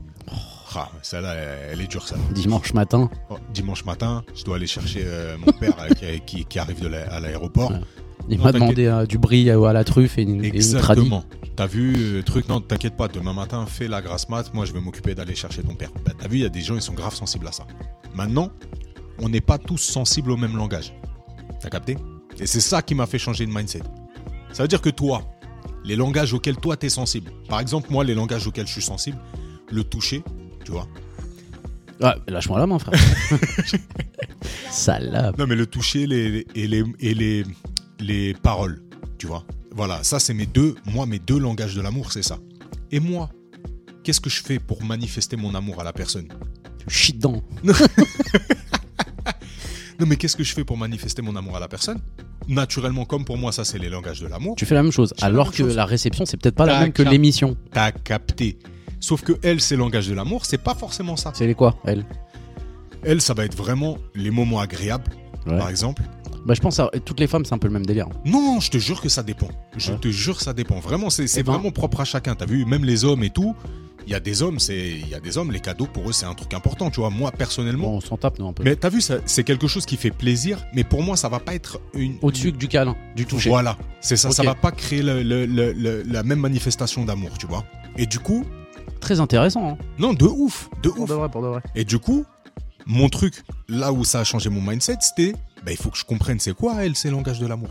[0.73, 2.15] Ah, celle-là, elle, est dure, ça.
[2.31, 6.59] Dimanche matin, Oh, dimanche matin, je dois aller chercher euh, mon père qui, qui- qui
[6.59, 7.71] arrive de la- à l'aéroport.
[7.71, 7.79] Ouais.
[8.29, 10.53] il Non, m'a demandé euh, du brie euh, à la truffe et une, et une
[10.53, 10.55] tradie.
[10.57, 11.23] Exactement.
[11.55, 14.73] T'as vu, euh, truc, non, t'inquiète pas, demain matin, fais la grasse mat, moi je
[14.73, 15.91] vais m'occuper d'aller chercher ton père.
[16.05, 17.65] Bah, t'as vu, il y a des gens, ils sont grave sensibles à ça.
[18.15, 18.49] Maintenant,
[19.19, 20.93] on n'est pas tous sensibles au même langage.
[21.61, 21.95] T'as capté?
[22.39, 23.83] Et c'est ça qui m'a fait changer de mindset.
[24.51, 25.21] Ça veut dire que toi,
[25.85, 29.17] les langages auxquels toi t'es sensible, par exemple, moi, les langages auxquels je suis sensible,
[29.71, 30.23] le toucher,
[30.65, 30.87] tu vois.
[32.01, 32.99] Ah, lâche-moi la main, frère.
[34.69, 35.37] Salope.
[35.37, 37.43] Non, mais le toucher les, les- et, les, et les,
[37.99, 38.81] les paroles,
[39.17, 39.45] tu vois.
[39.71, 42.37] Voilà, ça c'est mes deux, moi mes deux langages de l'amour, c'est ça.
[42.91, 43.29] Et moi,
[44.03, 46.27] qu'est-ce que je fais pour manifester mon amour à la personne?
[46.79, 47.41] Tu chies dedans.
[49.97, 51.99] Non, mais qu'est-ce que je fais pour manifester mon amour à la personne?
[52.49, 54.55] Naturellement, comme pour moi, ça c'est les langages de l'amour.
[54.57, 55.13] Tu fais la même chose.
[55.15, 55.75] Je fais la Alors même que chose.
[55.77, 57.11] la réception, c'est peut-être pas la Tac, même que tac.
[57.13, 57.55] l'émission.
[57.71, 58.59] T'as capté.
[58.99, 61.31] Sauf que elle, c'est langage de l'amour, c'est pas forcément ça.
[61.35, 62.05] C'est les quoi, elle
[63.03, 65.11] Elle, ça va être vraiment les moments agréables,
[65.45, 65.57] Ouais.
[65.57, 66.01] par exemple.
[66.45, 68.07] Bah, je pense à toutes les femmes, c'est un peu le même délire.
[68.23, 69.47] Non, je te jure que ça dépend.
[69.77, 69.97] Je Ouais.
[69.99, 70.79] te jure, ça dépend.
[70.79, 71.53] Vraiment, c'est Eh ben.
[71.53, 72.35] vraiment propre à chacun.
[72.35, 73.55] T'as vu, même les hommes et tout.
[74.07, 76.13] Il y a des hommes, c'est il y a des hommes, les cadeaux pour eux
[76.13, 76.91] c'est un truc important.
[76.91, 77.87] Tu vois, moi personnellement.
[77.89, 78.63] Bon, on s'en tape, nous, un peu.
[78.63, 80.63] Mais t'as vu, c'est quelque chose qui fait plaisir.
[80.75, 82.17] Mais pour moi, ça va pas être une.
[82.21, 83.49] Au-dessus du câlin, du toucher.
[83.49, 84.29] Voilà, c'est ça.
[84.29, 87.63] Ça va pas créer le- le- le- le- la même manifestation d'amour, tu vois.
[87.97, 88.45] Et du coup,
[89.05, 89.69] Très intéressant.
[89.69, 89.77] Hein.
[89.99, 91.09] non, de ouf, de Pour ouf.
[91.09, 91.61] de vrai, pour de vrai.
[91.75, 92.25] Et du coup,
[92.87, 96.05] mon truc, là où ça a changé mon mindset, c'était, bah, il faut que je
[96.05, 97.69] comprenne c'est quoi, elle, ces langages de l'amour.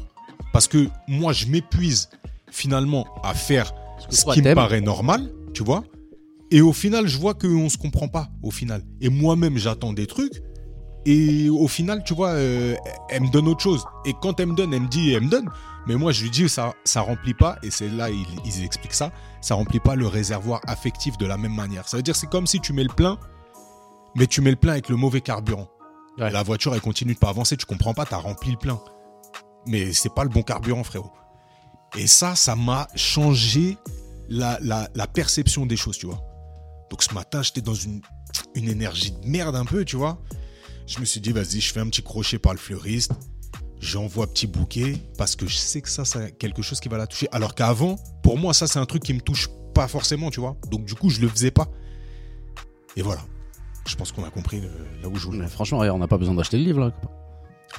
[0.53, 2.09] Parce que moi, je m'épuise
[2.53, 3.75] finalement à faire
[4.11, 5.83] ce qui me paraît normal, tu vois.
[6.53, 8.85] Et au final, je vois qu'on se comprend pas, au final.
[9.01, 10.41] Et moi-même, j'attends des trucs.
[11.05, 12.77] Et au final, tu vois, euh,
[13.11, 13.85] elle me donne autre chose.
[14.07, 15.51] Et quand elle me donne, elle me dit, elle me donne.
[15.87, 18.95] Mais moi, je lui dis, ça, ça remplit pas, et c'est là, ils, ils expliquent
[18.95, 21.89] ça, ça remplit pas le réservoir affectif de la même manière.
[21.89, 23.19] Ça veut dire, c'est comme si tu mets le plein,
[24.17, 25.69] mais tu mets le plein avec le mauvais carburant.
[26.19, 26.31] Ouais.
[26.31, 28.81] La voiture, elle continue de pas avancer, tu comprends pas, t'as rempli le plein.
[29.67, 31.13] Mais c'est pas le bon carburant, frérot.
[31.97, 33.77] Et ça, ça m'a changé
[34.29, 36.21] la, la, la perception des choses, tu vois.
[36.91, 38.01] Donc ce matin, j'étais dans une,
[38.55, 40.19] une énergie de merde un peu, tu vois.
[40.87, 43.13] Je me suis dit, vas-y, je fais un petit crochet par le fleuriste.
[43.81, 47.07] J'envoie petit bouquet parce que je sais que ça, c'est quelque chose qui va la
[47.07, 47.29] toucher.
[47.33, 50.57] Alors qu'avant, pour moi, ça, c'est un truc qui me touche pas forcément, tu vois.
[50.71, 51.69] Donc du coup, je le faisais pas.
[52.97, 53.21] Et voilà.
[53.87, 54.69] Je pense qu'on a compris le-
[55.03, 55.39] là où je voulais.
[55.41, 56.93] Mais franchement, on n'a pas besoin d'acheter le livre là.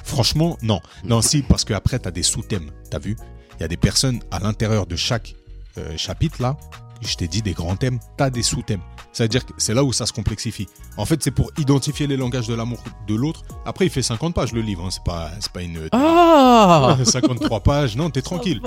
[0.04, 0.80] Franchement, non.
[1.04, 2.70] Non, si, parce qu'après, tu as des sous-thèmes.
[2.90, 3.16] T'as vu
[3.58, 5.34] Il y a des personnes à l'intérieur de chaque
[5.78, 6.56] euh, chapitre, là.
[7.02, 7.98] Je t'ai dit des grands thèmes.
[8.16, 8.80] Tu as des sous-thèmes.
[9.12, 10.66] C'est-à-dire que c'est là où ça se complexifie.
[10.96, 13.42] En fait, c'est pour identifier les langages de l'amour de l'autre.
[13.64, 14.84] Après, il fait 50 pages le livre.
[14.84, 14.90] hein.
[14.90, 15.88] C'est pas, c'est pas une.
[15.92, 17.96] Ah 53 pages.
[17.96, 18.60] Non, t'es tranquille.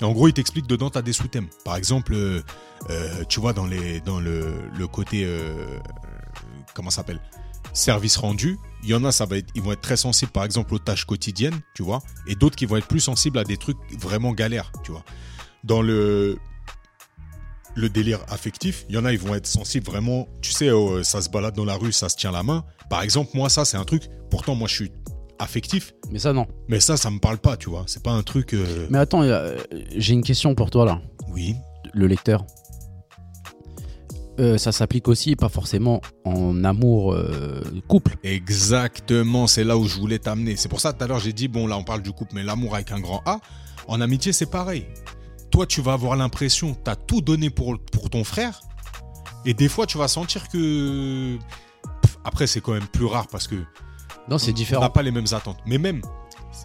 [0.00, 1.48] Et en gros, il t'explique dedans, tu as des sous-thèmes.
[1.64, 2.42] Par exemple, euh,
[2.90, 5.22] euh, tu vois, dans, les, dans le, le côté.
[5.24, 5.78] euh,
[6.74, 7.20] comment ça s'appelle?
[7.72, 8.58] Service rendu.
[8.82, 10.78] Il y en a, ça va être, ils vont être très sensibles, par exemple, aux
[10.78, 12.00] tâches quotidiennes, tu vois.
[12.26, 15.02] Et d'autres qui vont être plus sensibles à des trucs vraiment galères, tu vois.
[15.64, 16.38] Dans le.
[17.78, 20.26] Le délire affectif, il y en a, ils vont être sensibles vraiment.
[20.40, 22.64] Tu sais, oh, ça se balade dans la rue, ça se tient la main.
[22.88, 24.04] Par exemple, moi, ça, c'est un truc.
[24.30, 24.92] Pourtant, moi, je suis
[25.38, 25.92] affectif.
[26.10, 26.46] Mais ça, non.
[26.68, 27.84] Mais ça, ça me parle pas, tu vois.
[27.86, 28.54] C'est pas un truc.
[28.54, 29.56] euh, Mais attends, euh,
[29.94, 31.54] j'ai une question pour toi là, Oui.
[31.92, 32.46] le lecteur.
[34.38, 38.16] Euh, ça s'applique aussi, pas forcément en amour euh, couple.
[38.22, 40.56] Exactement, c'est là où je voulais t'amener.
[40.56, 42.42] C'est pour ça tout à l'heure j'ai dit bon là on parle du couple mais
[42.42, 43.40] l'amour avec un grand A,
[43.88, 44.86] en amitié c'est pareil.
[45.56, 48.60] Toi tu vas avoir l'impression que tu as tout donné pour, pour ton frère
[49.46, 51.38] et des fois tu vas sentir que
[52.02, 53.54] Pff, après c'est quand même plus rare parce que
[54.28, 54.90] Non, c'est on n'a différent.
[54.90, 55.56] pas les mêmes attentes.
[55.64, 56.02] Mais même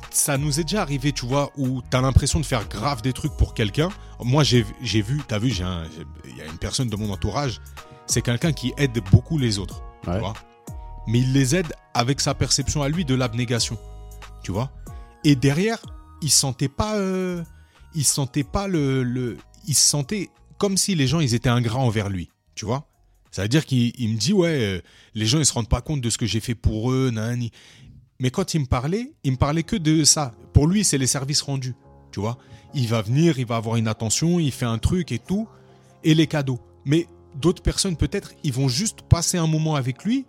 [0.09, 3.13] ça nous est déjà arrivé, tu vois, où tu as l'impression de faire grave des
[3.13, 3.87] trucs pour quelqu'un.
[4.21, 4.61] Moi j'ai
[5.01, 5.83] vu, tu as vu, un-
[6.27, 7.61] il y a une personne de mon entourage,
[8.07, 10.33] c'est quelqu'un qui aide beaucoup les autres tu vois.
[11.07, 13.77] Mais il les aide avec sa perception à lui de l'abnégation,
[14.43, 14.69] tu vois.
[15.23, 15.77] Et derrière,
[16.21, 17.41] il sentait pas, euh,
[17.95, 21.79] il sentait pas le, le, il se sentait comme si les gens ils étaient ingrats
[21.79, 22.87] envers lui, tu vois.
[23.31, 24.81] Ça veut dire qu'il il me dit ouais, euh,
[25.15, 27.51] les gens ils se rendent pas compte de ce que j'ai fait pour eux, nanani.
[28.19, 30.33] Mais quand il me parlait, il me parlait que de ça.
[30.53, 31.73] Pour lui, c'est les services rendus,
[32.11, 32.37] tu vois.
[32.75, 35.47] Il va venir, il va avoir une attention, il fait un truc et tout,
[36.03, 36.59] et les cadeaux.
[36.85, 40.25] Mais d'autres personnes, peut-être, ils vont juste passer un moment avec lui,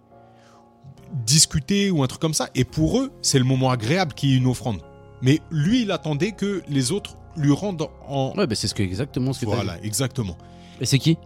[1.27, 4.37] discuter ou un truc comme ça, et pour eux, c'est le moment agréable qui est
[4.37, 4.81] une offrande.
[5.23, 8.35] Mais lui, il attendait que les autres lui rendent en...
[8.37, 10.37] Ouais, bah, c'est ce que, exactement ce que voilà, exactement.
[10.81, 11.17] Et c'est qui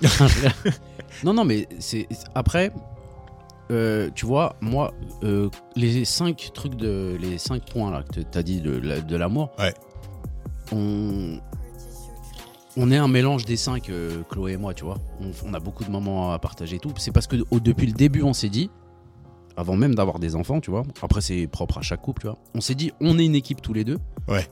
[1.24, 2.72] Non, non, mais c'est après.
[3.70, 8.42] euh, tu vois, moi, euh, les cinq trucs de, les cinq points là que t'as
[8.42, 9.50] dit de, de l'amour.
[9.58, 9.74] Ouais.
[10.72, 11.38] On,
[12.76, 14.98] on est un mélange des cinq, euh, Chloé et moi, tu vois.
[15.20, 16.92] On, on a beaucoup de moments à partager et tout.
[16.96, 18.70] C'est parce que au- depuis le début, on s'est dit,
[19.56, 20.84] avant même d'avoir des enfants, tu vois.
[21.02, 22.38] Après, c'est propre à chaque couple, tu vois.
[22.54, 23.98] On s'est dit, on est une équipe tous les deux.
[24.28, 24.46] Ouais.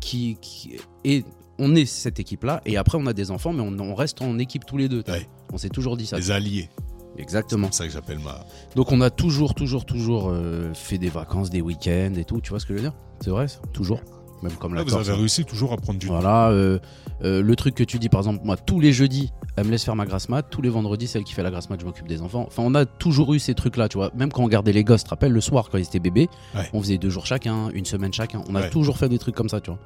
[0.00, 1.24] Qui, qui et
[1.58, 2.60] on est cette équipe-là.
[2.66, 5.02] Et après, on a des enfants, mais on, on reste en équipe tous les deux.
[5.08, 5.26] Ouais.
[5.52, 6.16] On s'est toujours dit ça.
[6.18, 6.68] Les alliés.
[7.16, 7.68] Exactement.
[7.72, 8.44] C'est ça que j'appelle ma...
[8.76, 12.40] Donc on a toujours, toujours, toujours euh, fait des vacances, des week-ends et tout.
[12.40, 12.94] Tu vois ce que je veux dire?
[13.20, 13.58] C'est vrai, ça?
[13.72, 14.00] Toujours.
[14.42, 15.20] Même comme la vous Corse, avez hein.
[15.20, 16.06] réussi toujours à prendre du...
[16.06, 16.50] Voilà.
[16.50, 16.78] euh,
[17.24, 19.84] euh, le truc que tu dis, par exemple, moi, tous les jeudis, elle me laisse
[19.84, 20.42] faire ma grasse mat.
[20.48, 22.44] Tous les vendredis, c'est elle qui fait la grasse mat, je m'occupe des enfants.
[22.46, 24.12] Enfin, on a toujours eu ces trucs-là, tu vois.
[24.14, 26.28] Même quand on gardait les gosses, tu te rappelles, le soir, quand ils étaient bébés,
[26.54, 26.68] Ouais.
[26.72, 28.42] on faisait deux jours chacun, une semaine chacun.
[28.48, 28.70] On a Ouais.
[28.70, 29.80] toujours fait des trucs comme ça, tu vois.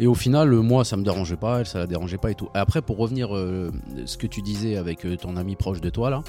[0.00, 2.34] Et au final, euh, moi, ça me dérangeait pas, elle, ça la dérangeait pas et
[2.34, 2.48] tout.
[2.54, 3.70] Et après, pour revenir, euh,
[4.04, 6.22] ce que tu disais avec ton ami proche de toi, là,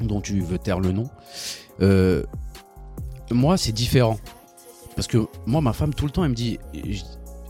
[0.00, 1.04] dont tu veux taire le nom,
[1.82, 2.22] euh,
[3.30, 4.16] moi, c'est différent.
[4.96, 6.58] Parce que moi, ma femme, tout le temps, elle me dit,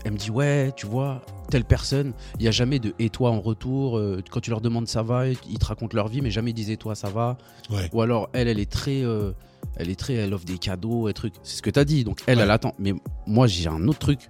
[0.05, 3.31] elle me dit ouais, tu vois, telle personne, il n'y a jamais de et toi
[3.31, 3.97] en retour.
[3.97, 6.55] euh, quand tu leur demandes ça va, ils te racontent leur vie, mais jamais ils
[6.55, 7.37] disent et toi ça va.
[7.69, 7.89] Ouais.
[7.93, 9.31] Ou alors elle, elle est très, euh,
[9.75, 11.33] elle est très, elle offre des cadeaux et trucs.
[11.43, 12.03] C'est ce que t'as dit.
[12.03, 12.43] Donc elle, Ouais.
[12.43, 12.73] elle attend.
[12.79, 12.93] Mais
[13.27, 14.29] moi, j'ai un autre truc.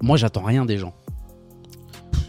[0.00, 0.94] Moi, j'attends rien des gens.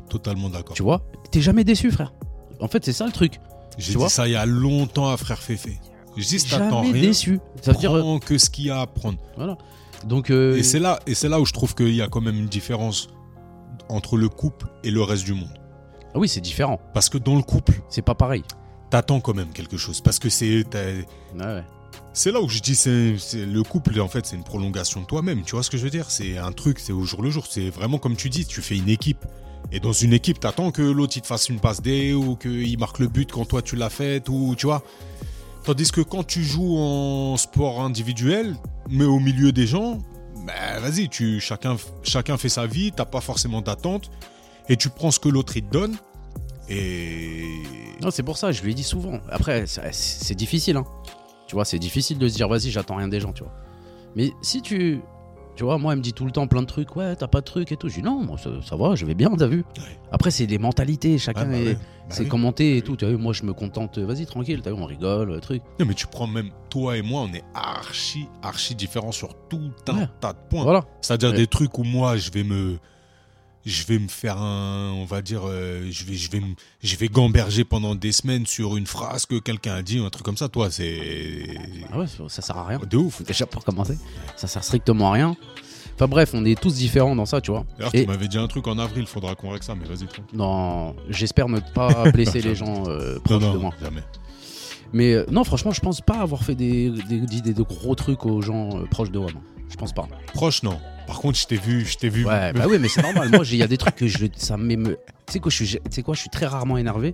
[0.09, 0.75] Totalement d'accord.
[0.75, 1.01] Tu vois?
[1.31, 2.13] T'es jamais déçu, frère.
[2.59, 3.39] En fait, c'est ça le truc.
[3.79, 4.09] J'ai tu dit vois?
[4.09, 5.79] ça il y a longtemps à Frère Féfé.
[6.17, 7.39] Je dis si t'attends Jamais rien, déçu.
[7.61, 9.17] Ça veut dire, euh, que ce qu'il y a à prendre.
[9.35, 9.57] voilà.
[10.05, 12.21] Donc, euh, Et c'est là, et c'est là où je trouve qu'il y a quand
[12.21, 13.07] même une différence
[13.89, 15.57] entre le couple et le reste du monde.
[16.13, 16.79] ah oui, c'est différent.
[16.93, 18.43] Parce que dans le couple, C'est pas pareil.
[18.89, 20.01] t'attends quand même quelque chose.
[20.01, 21.03] Parce que c'est, t'as- Ouais,
[21.55, 21.63] ouais.
[22.13, 25.05] c'est là où je dis, c'est, c'est- le couple, en fait, c'est une prolongation de
[25.05, 25.41] toi-même.
[25.43, 26.11] Tu vois ce que je veux dire?
[26.11, 27.45] C'est un truc, c'est au jour le jour.
[27.49, 29.25] C'est vraiment comme tu dis, tu fais une équipe.
[29.71, 32.77] Et dans une équipe, t'attends que l'autre il te fasse une passe D ou qu'il
[32.77, 34.83] marque le but quand toi tu l'as fait ou tu vois.
[35.63, 38.55] Tandis que quand tu joues en sport individuel,
[38.89, 39.99] mais au milieu des gens,
[40.45, 44.11] bah, vas-y, tu chacun fait sa vie, t'as pas forcément d'attente
[44.67, 45.97] et tu prends ce que l'autre il te donne
[46.69, 47.61] et
[48.01, 49.19] Non, c'est pour ça, je lui dit souvent.
[49.29, 50.85] Après, c'est difficile, hein.
[51.47, 53.53] Tu vois, c'est difficile de se dire, vas-y, j'attends rien des gens, tu vois.
[54.15, 55.01] Mais si tu.
[55.55, 57.39] Tu vois, moi, elle me dit tout le temps plein de trucs, ouais, t'as pas
[57.41, 57.87] de trucs et tout.
[57.87, 59.57] Je dis, non, moi, ça, ça va, je vais bien, t'as vu.
[59.77, 59.99] Ouais.
[60.11, 61.73] Après, c'est des mentalités, chacun Ah, bah est.
[61.75, 62.29] bah c'est oui.
[62.29, 62.95] commenté et tout.
[62.95, 65.61] Tu vois, moi, je me contente, vas-y, tranquille, t'as vu, on rigole, euh, truc.
[65.79, 69.71] Non, mais tu prends même toi et moi, on est archi archi différents sur tout
[69.89, 70.07] un Ouais.
[70.19, 70.63] tas de points.
[70.63, 70.85] Voilà.
[71.01, 71.35] C'est-à-dire Ouais.
[71.37, 72.77] des trucs où moi je vais me
[73.65, 76.41] je vais me faire un on va dire euh, je vais je vais
[76.83, 80.25] je vais gamberger pendant des semaines sur une phrase que quelqu'un a dit un truc
[80.25, 81.45] comme ça toi c'est
[81.91, 82.79] Ah ouais, ça sert à rien.
[82.79, 83.21] de ouf.
[83.23, 83.97] Déjà pour commencer,
[84.35, 85.37] ça sert strictement à rien.
[85.95, 87.65] Enfin bref, on est tous différents dans ça, tu vois.
[87.77, 90.07] D'ailleurs Et- tu m'avais dit un truc en avril, faudra qu'on règle ça mais vas-y.
[90.35, 93.71] Non, j'espère ne pas blesser les gens euh, Non proches de non, moi.
[93.81, 94.01] jamais.
[94.91, 98.25] Mais euh, non, franchement, je pense pas avoir fait des, des, des- de gros trucs
[98.25, 99.29] aux gens euh, proches de moi.
[99.69, 100.07] Je pense pas.
[100.33, 100.79] Proche non.
[101.07, 102.25] Par contre, je t'ai vu, je t'ai vu.
[102.25, 103.29] Ouais, bah oui, mais c'est normal.
[103.29, 104.97] Moi, il y a des trucs que je, ça m'émeut.
[105.27, 107.11] Tu sais quoi, je suis, quoi, je suis très rarement énervé.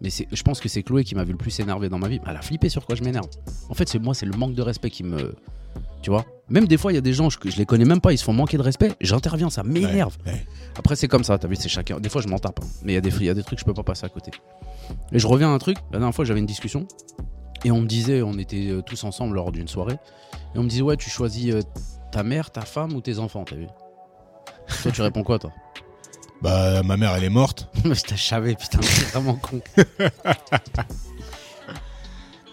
[0.00, 2.20] Mais je pense que c'est Chloé qui m'a vu le plus énervé dans ma vie.
[2.26, 3.26] Elle a flippé sur quoi je m'énerve.
[3.68, 5.36] En fait, c'est moi, c'est le manque de respect qui me,
[6.02, 6.24] tu vois.
[6.48, 8.18] Même des fois, il y a des gens je, je les connais même pas, ils
[8.18, 8.92] se font manquer de respect.
[9.00, 10.16] J'interviens, ça m'énerve.
[10.26, 10.46] Ouais, ouais.
[10.76, 12.00] Après, c'est comme ça, t'as vu, c'est chacun.
[12.00, 12.58] Des fois, je m'en tape.
[12.60, 12.66] hein.
[12.82, 14.08] Mais il y, a des- il y a des trucs, je peux pas passer à
[14.08, 14.32] côté.
[15.12, 15.76] Et je reviens à un truc.
[15.92, 16.88] La dernière fois, j'avais une discussion.
[17.64, 19.94] Et on me disait, on était euh, tous ensemble lors d'une soirée.
[20.56, 21.60] Et on me disait, ouais, tu choisis euh,
[22.12, 23.66] ta mère, ta femme ou tes enfants, t'as vu?
[24.82, 25.50] Toi, tu réponds quoi, toi?
[26.42, 27.68] Bah ma mère elle est morte.
[27.84, 29.60] Mais je t'ai chavé, putain, c'est vraiment con.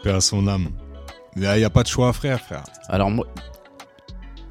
[0.05, 0.69] À son âme.
[1.35, 2.63] Il y a, pas de choix frère frère.
[2.87, 3.27] Alors, moi,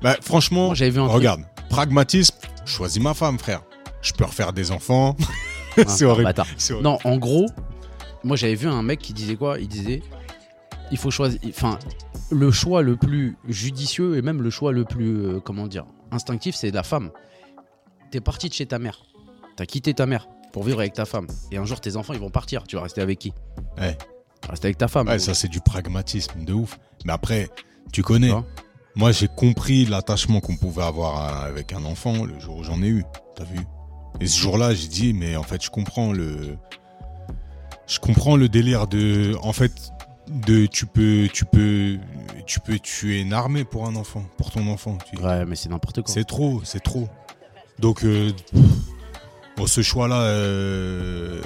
[0.03, 1.15] Bah franchement, j'avais vu un truc.
[1.17, 3.63] regarde, pragmatisme, je choisis ma femme frère.
[4.03, 5.17] Je peux refaire des enfants.
[5.77, 6.25] Ah, c'est horrible.
[6.25, 6.47] bâtard.
[6.57, 6.89] C'est horrible.
[6.89, 7.47] Non, en gros,
[8.25, 9.59] moi j'avais vu un mec qui disait quoi?
[9.61, 10.03] Il disait
[10.91, 11.41] il faut choisir.
[11.49, 11.79] Enfin,
[12.31, 16.55] le choix le plus judicieux et même le choix le plus, euh, comment dire, instinctif,
[16.55, 17.11] c'est la femme.
[18.11, 19.03] T'es parti de chez ta mère.
[19.57, 21.27] T'as quitté ta mère pour vivre avec ta femme.
[21.53, 22.65] Et un jour, tes enfants, ils vont partir.
[22.65, 23.33] Tu vas rester avec qui?
[23.79, 23.97] Ouais.
[24.41, 25.09] Tu vas rester avec ta femme.
[25.09, 26.79] Ouais, ça c'est du pragmatisme de ouf.
[27.05, 27.51] Mais après,
[27.93, 28.33] tu connais.
[28.95, 32.89] Moi, j'ai compris l'attachement qu'on pouvait avoir avec un enfant le jour où j'en ai
[32.89, 33.05] eu.
[33.37, 33.61] T'as vu?
[34.21, 36.57] Et ce jour-là, j'ai dit, mais en fait, je comprends le,
[37.87, 39.91] je comprends le délire de, en fait,
[40.31, 41.97] de, tu peux, tu peux,
[42.47, 44.99] tu peux tuer une armée pour un enfant, pour ton enfant.
[45.11, 46.13] Tu- Ouais, mais c'est n'importe quoi.
[46.13, 47.09] C'est trop, c'est trop.
[47.79, 48.31] Donc, euh,
[49.57, 51.41] bon, ce choix-là, euh,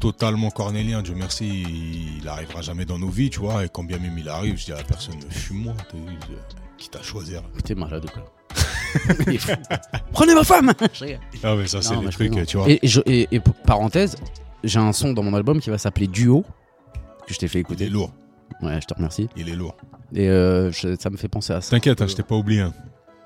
[0.00, 1.64] totalement cornélien, Dieu merci,
[2.20, 3.64] il arrivera jamais dans nos vies, tu vois.
[3.64, 6.36] Et quand bien même il arrive, je dis à la personne, fuis-moi, t'as vu, euh,
[6.76, 7.32] qui t'a choisi.
[7.32, 7.42] là.
[7.64, 8.32] T'es malade ou quoi
[9.26, 9.38] Il.
[10.12, 10.72] Prenez ma femme.
[11.42, 12.68] Ah, mais ça, c'est je trucs, tu vois.
[12.70, 14.16] Et, et je- et- et parenthèse,
[14.64, 16.44] j'ai un son dans mon album qui va s'appeler Duo,
[17.28, 17.88] que je t'ai fait Il est écouter.
[17.88, 18.12] lourd,
[18.62, 19.28] Ouais, je te remercie.
[19.36, 19.76] il est lourd.
[20.14, 21.70] Et euh, je- ça me fait penser à ça.
[21.70, 22.62] T'inquiète, hein, je t'ai pas oublié.
[22.62, 22.72] hein.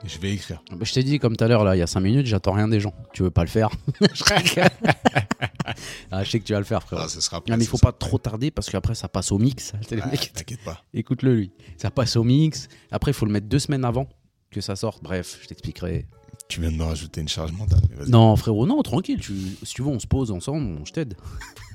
[0.05, 0.61] Je vais écrire.
[0.73, 2.53] Bah, Je t'ai dit comme tout à l'heure, là, il y a 5 minutes, j'attends
[2.53, 2.93] rien des gens.
[3.13, 3.71] Tu veux pas le faire?
[4.15, 4.69] Je rigole.
[6.11, 6.99] ah, je sais que tu vas le faire, frère.
[7.05, 9.39] Ah, ce sera Non, mais il faut pas trop tarder parce qu'après ça passe au
[9.39, 9.73] mix.
[9.89, 10.83] C'est le Ah, mec- T'inquiète pas.
[10.93, 11.53] Écoute-le lui.
[11.77, 12.69] Ça passe au mix.
[12.91, 14.09] Après, il faut le mettre deux semaines avant
[14.51, 15.05] que ça sorte.
[15.05, 16.07] Bref, je t'expliquerai.
[16.49, 17.81] Tu viens de me rajouter une charge mentale.
[17.91, 18.11] mais vas-y.
[18.11, 19.21] Non, frérot, non, tranquille.
[19.21, 19.33] Tu...
[19.63, 21.15] Si tu veux, on se pose ensemble, je t'aide.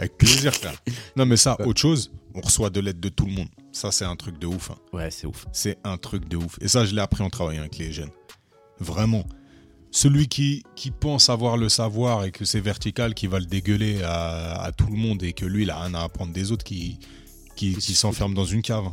[0.00, 0.74] Avec plaisir, frère.
[1.16, 3.48] Non, mais ça, autre chose, on reçoit de l'aide de tout le monde.
[3.70, 4.70] Ça, c'est un truc de ouf.
[4.70, 4.76] hein.
[4.92, 5.46] Ouais, c'est ouf.
[5.52, 6.56] C'est un truc de ouf.
[6.60, 8.10] Et ça, je l'ai appris en travaillant avec les jeunes.
[8.78, 9.24] Vraiment.
[9.92, 14.02] Celui qui, qui pense avoir le savoir et que c'est vertical, qui va le dégueuler
[14.02, 16.64] à, à tout le monde et que lui, il a rien à apprendre des autres,
[16.64, 16.98] qui,
[17.56, 18.84] qui, qui s'enferme dans une cave.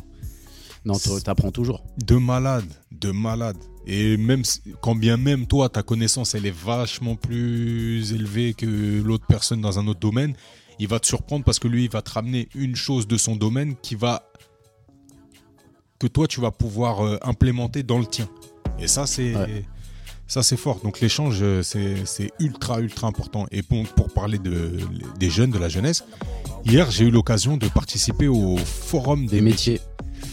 [0.85, 1.83] Non, t- t'apprends toujours.
[2.05, 3.57] De malade, de malade.
[3.85, 4.41] Et même
[4.81, 9.79] quand bien même toi, ta connaissance, elle est vachement plus élevée que l'autre personne dans
[9.79, 10.35] un autre domaine,
[10.79, 13.35] il va te surprendre parce que lui, il va te ramener une chose de son
[13.35, 14.23] domaine qui va
[15.99, 18.29] que toi, tu vas pouvoir euh, implémenter dans le tien.
[18.79, 19.65] Et ça, c'est Ouais.
[20.27, 20.79] ça, c'est fort.
[20.83, 23.47] Donc l'échange, euh, c'est ultra, ultra important.
[23.51, 24.77] Et pour, pour parler de,
[25.19, 26.03] des jeunes, de la jeunesse,
[26.65, 29.81] hier, j'ai eu l'occasion de participer au forum des, Des métiers.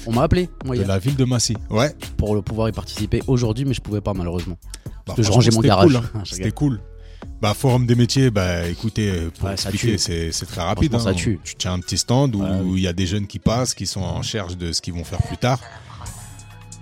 [0.07, 1.57] On m'a appelé, moi, de hier, la ville de Massy.
[1.71, 1.95] Ouais.
[2.19, 4.59] pour le pouvoir y participer aujourd'hui, mais je pouvais pas, malheureusement.
[5.07, 5.93] Bah, que je rangeais mon c'était garage.
[5.93, 6.21] cool, hein.
[7.35, 7.49] Ah.
[7.49, 10.95] Bah, forum des métiers, bah, écoutez, euh, pour Ouais, expliquer, c'est c'est très rapide.
[10.95, 10.99] Hein.
[10.99, 11.39] ça tue.
[11.45, 13.87] Tu tiens un petit stand où Ouais, il y a des jeunes qui passent, qui
[13.87, 15.61] sont en recherche de ce qu'ils vont faire plus tard.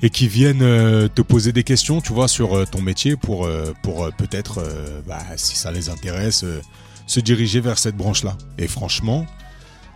[0.04, 3.46] Et qui viennent euh, te poser des questions, tu vois, sur euh, ton métier pour,
[3.46, 4.60] euh, pour peut-être,
[5.06, 6.44] bah, si ça les intéresse,
[7.06, 8.36] se diriger vers cette branche-là.
[8.58, 9.26] Et franchement,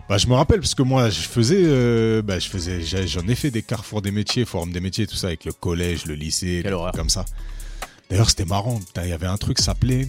[0.07, 3.51] bah, je me rappelle parce que moi, je faisais, bah, je faisais, j'en ai fait
[3.51, 7.09] des carrefours des métiers, forum des métiers, tout ça avec le collège, le lycée, comme
[7.09, 7.25] ça.
[8.09, 8.79] D'ailleurs, c'était marrant.
[9.03, 10.07] Il y avait un truc qui s'appelait,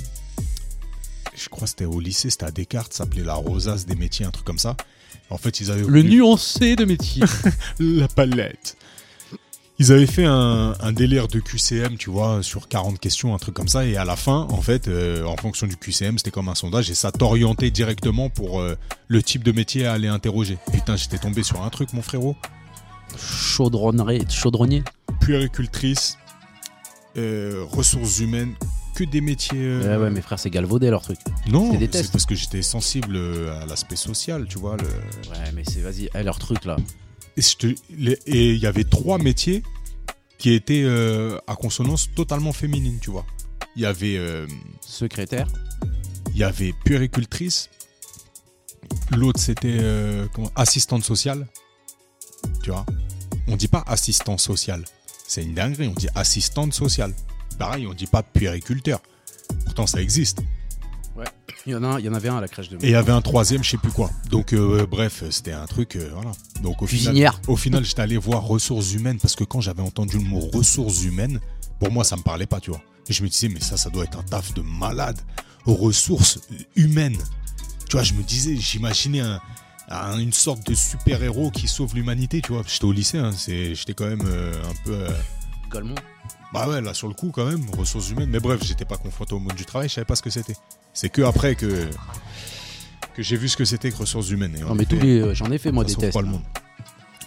[1.39, 4.27] je crois que c'était au lycée, c'était à Descartes, ça s'appelait la rosace des métiers,
[4.27, 4.77] un truc comme ça.
[5.31, 7.23] En fait, ils avaient Le voulu- nuancé de métier.
[7.79, 8.77] la palette.
[9.81, 13.55] Ils avaient fait un, un délire de QCM, tu vois, sur 40 questions, un truc
[13.55, 16.49] comme ça, et à la fin, en fait, euh, en fonction du QCM, c'était comme
[16.49, 18.75] un sondage, et ça t'orientait directement pour euh,
[19.07, 20.59] le type de métier à aller interroger.
[20.73, 22.35] Putain, j'étais tombé sur un truc, mon frérot.
[23.17, 24.83] Chaudronnerie, chaudronnier.
[25.21, 26.19] Puéricultrice,
[27.17, 28.55] euh, ressources humaines,
[28.99, 29.59] que des métiers.
[29.59, 31.19] euh, Ouais, ouais, mes frères, c'est galvaudé leur truc.
[31.49, 34.77] non, c'est parce que j'étais sensible euh, à l'aspect social, tu vois.
[34.77, 34.85] Le...
[35.31, 36.77] Ouais, mais c'est, vas-y, eh, leur truc là.
[38.27, 39.63] Et il y avait trois métiers
[40.39, 43.25] qui étaient euh, à consonance totalement féminine, tu vois.
[43.77, 44.47] Il y avait, euh,
[44.81, 45.47] Secrétaire.
[46.33, 47.71] il y avait puéricultrice.
[49.17, 49.79] L'autre c'était
[50.57, 51.47] assistante sociale,
[52.63, 52.87] tu vois?
[53.47, 54.85] On dit pas assistant social,
[55.27, 55.89] c'est une dinguerie.
[55.89, 57.13] On dit assistante sociale.
[57.59, 59.01] Pareil, on dit pas puériculteur.
[59.65, 60.41] Pourtant, ça existe.
[61.67, 62.81] Il y en a un, il y en avait un à la crèche de Et
[62.85, 64.11] il y avait un troisième, je sais plus quoi.
[64.31, 66.31] Donc, euh, bref, c'était un truc, euh, voilà.
[66.63, 67.41] Donc, au final, Cuisinière.
[67.47, 71.03] au final, j'étais allé voir ressources humaines parce que quand j'avais entendu le mot ressources
[71.03, 71.41] humaines,
[71.79, 72.81] pour moi, ça me parlait pas, tu vois.
[73.09, 75.19] Et je me disais, mais ça, ça doit être un taf de malade.
[75.67, 76.39] Ressources
[76.77, 77.19] humaines.
[77.89, 79.41] Tu vois, je me disais, j'imaginais un,
[79.91, 82.63] un- une sorte de super-héros qui sauve l'humanité, tu vois.
[82.67, 85.07] J'étais au lycée, hein, j'étais quand même euh, un peu.
[85.69, 85.95] Euh, Golemont.
[86.53, 88.31] bah ouais, là sur le coup quand même, ressources humaines.
[88.31, 90.57] Mais bref, j'étais pas confronté au monde du travail, je savais pas ce que c'était.
[90.93, 91.89] C'est que après que
[93.15, 94.57] que j'ai vu ce que c'était que ressources humaines.
[94.59, 96.13] Et en Non, mais tous les, euh, j'en ai fait moi des tests.
[96.15, 96.43] pas le monde.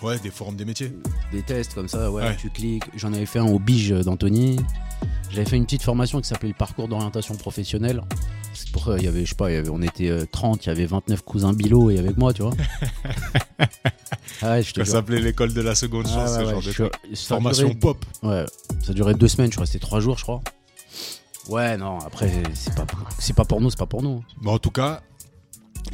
[0.01, 0.91] Ouais, des forums des métiers.
[1.31, 2.35] Des tests comme ça, ouais, Ouais.
[2.35, 2.85] tu cliques.
[2.95, 4.57] J'en avais fait un au Bige d'Anthony.
[5.29, 8.01] J'avais fait une petite formation qui s'appelait le parcours d'orientation professionnelle.
[8.53, 10.25] C'est pour ça, il y avait, je sais pas, il y avait, on était euh,
[10.29, 12.51] 30, il y avait 29 cousins Bilo et avec moi, tu vois.
[14.41, 16.71] ah ouais, je te Ça s'appelait l'école de la seconde Ah chance, ouais, genre de
[16.71, 16.93] truc.
[17.15, 18.05] Formation duré- pop.
[18.23, 18.45] Ouais,
[18.83, 20.41] ça durait deux semaines, je suis resté trois jours, je crois.
[21.49, 22.85] Ouais, non, après, c'est pas,
[23.19, 24.23] c'est pas pour nous, c'est pas pour nous.
[24.41, 25.01] Mais en tout cas,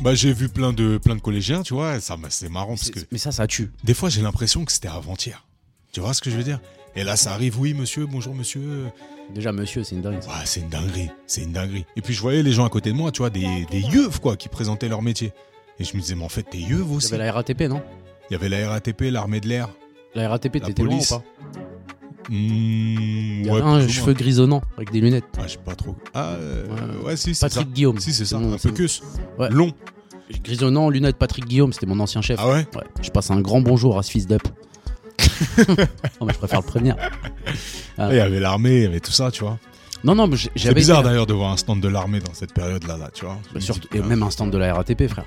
[0.02, 2.00] bah j'ai vu plein de plein de collégiens, tu vois.
[2.02, 3.72] Ça, c'est marrant parce que Mais ça, ça tue.
[3.84, 5.46] des fois j'ai l'impression que c'était avant-hier.
[5.94, 6.60] Tu vois ce que je veux dire?
[6.96, 7.60] Et là, ça arrive.
[7.60, 8.06] Oui, monsieur.
[8.06, 8.86] Bonjour, monsieur.
[9.34, 10.22] Déjà, monsieur, c'est une dingue.
[10.22, 10.30] ça.
[10.30, 11.86] Ouais, c'est une dinguerie, c'est une dinguerie.
[11.96, 14.10] Et puis je voyais les gens à côté de moi, tu vois, des, des yeux,
[14.22, 15.34] quoi, qui présentaient leur métier.
[15.80, 17.14] Et je me disais, mais en fait, t'es yeux Il y aussi.
[17.14, 17.82] avait la RATP, non?
[18.30, 19.70] Il y avait la RATP, l'armée de l'air.
[20.16, 21.10] La RATP, La t'étais loin ou police.
[21.10, 21.24] pas?
[22.30, 24.14] Mmh, Il y ouais, un moins.
[24.14, 25.24] grisonnant avec des lunettes.
[25.38, 25.96] Ah, je sais pas trop.
[26.14, 27.06] Ah, euh, Ouais.
[27.06, 27.50] ouais, si, c'est ça.
[27.50, 28.00] Patrick Guillaume.
[28.00, 28.38] Si, c'est ça.
[28.38, 28.72] Mon- un peu
[29.40, 29.50] Ouais.
[29.50, 29.72] long.
[30.44, 32.38] Grisonnant, lunettes, Patrick Guillaume, c'était mon ancien chef.
[32.42, 32.68] Ah ouais?
[32.76, 34.42] Ouais, je passe un grand bonjour à ce fils d'up.
[36.20, 36.96] non, mais je préfère le prévenir.
[37.98, 38.10] Ah.
[38.12, 39.58] Et Il y avait l'armée, il y avait tout ça, tu vois.
[40.04, 42.54] Non, non, mais C'est bizarre été- d'ailleurs de voir un stand de l'armée dans cette
[42.54, 43.38] période-là, là, tu vois.
[43.54, 45.26] Bah, surtout, et même un stand de la RATP, frère.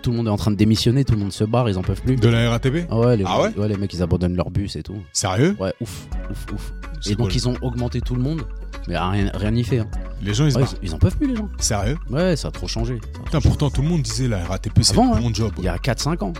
[0.00, 1.82] Tout le monde est en train de démissionner, tout le monde se barre, ils en
[1.82, 2.16] peuvent plus.
[2.16, 3.68] De la RATP Ah ouais, les, Ah ouais?
[3.68, 5.02] les mecs, ils abandonnent leur bus et tout.
[5.12, 5.56] Sérieux?
[5.58, 6.72] Ouais, ouf, ouf, ouf.
[7.10, 8.42] Et donc, ils ont augmenté tout le monde,
[8.86, 9.80] mais rien rien n'y fait.
[9.80, 9.86] hein.
[10.22, 11.48] Les gens, ils Ouais, ils, ils en peuvent plus, les gens.
[11.58, 11.98] Sérieux?
[12.10, 12.94] Ouais, ça a trop changé.
[12.94, 13.48] A trop Putain, changé.
[13.48, 15.20] pourtant, tout le monde disait la RATP, c'est le hein.
[15.32, 15.52] job.
[15.58, 16.32] Il y a 4-5 ans.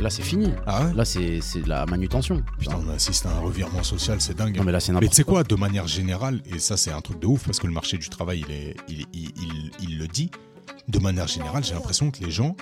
[0.00, 0.48] Là, c'est fini.
[0.66, 2.42] Ah ouais Là, c'est c'est de la manutention.
[2.58, 4.56] Putain, on assiste à un revirement social, c'est dingue.
[4.56, 7.00] Non, mais là, c'est Mais tu sais quoi, de manière générale, et ça c'est un
[7.00, 9.98] truc de ouf parce que le marché du travail, il, est, il, il, il- il
[9.98, 10.30] le dit,
[10.86, 12.54] de manière générale, j'ai l'impression que les gens,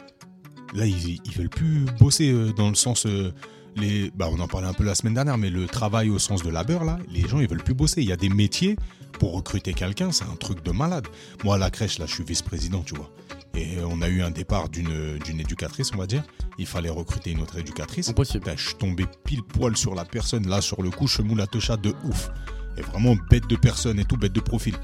[0.75, 3.05] là, ils, ils veulent plus bosser euh, dans le sens...
[3.07, 3.33] euh,
[3.79, 6.43] les, bah, on en parlait un peu la semaine dernière, mais le travail au sens
[6.43, 8.01] de labeur, là, les gens, ils veulent plus bosser.
[8.01, 8.77] Il y a des métiers,
[9.19, 11.07] pour recruter quelqu'un, c'est un truc de malade.
[11.45, 13.11] Moi, à la crèche, là, je suis vice-président, tu vois.
[13.55, 16.23] Et euh, on a eu un départ d'une éducatrice, on va dire.
[16.59, 18.09] Il fallait recruter une autre éducatrice.
[18.09, 18.53] Impossible.
[18.57, 21.95] Je suis tombé pile poil sur la personne, là, sur le coup, je moule de
[22.05, 22.31] ouf.
[22.79, 24.75] Et vraiment bête de personne et tout, bête de profil.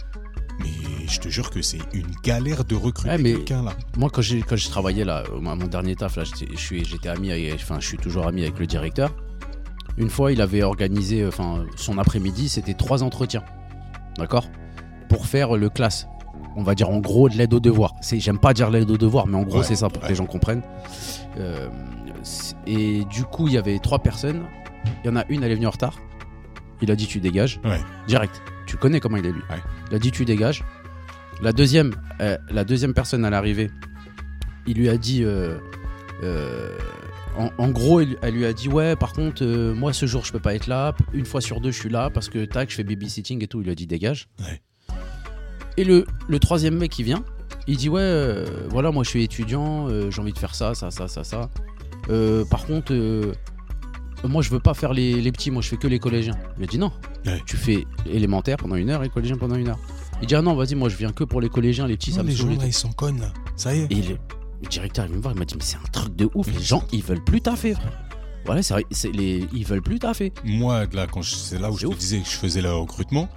[0.61, 3.75] Mais je te jure que c'est une galère de recruter Ouais, quelqu'un, là.
[3.99, 6.85] Moi, quand j'ai quand j'ai travaillé là, à mon dernier taf, là, j'étais- je suis-
[6.85, 9.15] j'étais ami, avec- enfin, je suis toujours ami avec le directeur.
[9.99, 13.45] Une fois, il avait organisé, enfin, son après-midi, c'était trois entretiens,
[14.19, 14.49] d'accord,
[15.09, 16.07] pour faire le classe.
[16.57, 17.95] On va dire en gros de l'aide aux devoirs.
[18.03, 20.15] J'aime pas dire l'aide aux devoirs, mais en gros Ouais, c'est ça pour que les
[20.15, 20.63] gens comprennent.
[21.39, 21.69] Euh,
[22.67, 24.43] et du coup, il y avait trois personnes.
[25.03, 25.99] Il y en a une, elle est venue en retard.
[26.83, 27.61] Il a dit tu dégages.
[27.65, 27.81] Ouais.
[28.07, 28.43] Direct.
[28.67, 29.43] Tu connais comment il est lui.
[29.91, 30.63] Il a dit tu dégages.
[31.41, 33.71] La deuxième, euh, la deuxième personne à l'arrivée,
[34.67, 35.23] il lui a dit.
[35.25, 35.57] euh,
[37.39, 38.97] en, en gros, elle, elle lui a dit ouais.
[38.97, 40.95] Par contre, euh, moi ce jour je peux pas être là.
[41.13, 43.61] Une fois sur deux, je suis là parce que tac, je fais babysitting et tout.
[43.61, 44.29] Il lui a dit dégage.
[44.41, 44.61] Ouais.
[45.77, 47.25] Et le, le troisième mec qui vient,
[47.67, 50.75] il dit ouais, euh, voilà, moi je suis étudiant, euh, j'ai envie de faire ça,
[50.75, 51.49] ça, ça, ça, ça.
[52.51, 52.93] Par contre,
[54.25, 56.37] moi je veux pas faire les, les petits, moi je fais que les collégiens.
[56.59, 56.93] Il a dit non,
[57.25, 57.41] Ouais.
[57.47, 59.79] tu fais élémentaire pendant une heure et collégien pendant une heure.
[60.21, 62.19] Il dit ah non, vas-y, moi je viens que pour les collégiens, les petits, ça
[62.19, 63.33] Non, me les gens, là, ils cognent, là.
[63.57, 63.93] Ça y est.
[63.93, 64.19] Et
[64.63, 66.47] le directeur il vient me voir, il m'a dit mais c'est un truc de ouf,
[66.47, 67.75] les gens ils veulent plus taffer.
[68.45, 70.33] Voilà, c'est vrai, c'est les, ils veulent plus taffer.
[70.45, 72.73] Moi, là, quand je- c'est là où C'est je te disais que je faisais le
[72.75, 73.29] recrutement,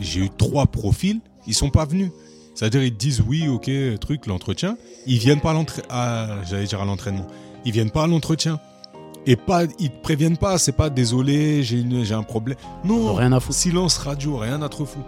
[0.00, 2.10] j'ai eu trois profils, ils sont pas venus.
[2.54, 3.70] C'est-à-dire, ils disent oui, ok,
[4.00, 4.78] truc, l'entretien.
[5.06, 6.42] Ils viennent pas à l'entraînement.
[6.48, 7.26] J'allais dire à l'entraînement.
[7.66, 8.58] Ils viennent pas à l'entretien.
[9.26, 12.56] Et pas, ils te préviennent pas, c'est pas désolé, j'ai une- j'ai un problème.
[12.84, 13.58] Non, Rien à foutre.
[13.58, 15.00] silence radio, rien à trop fou.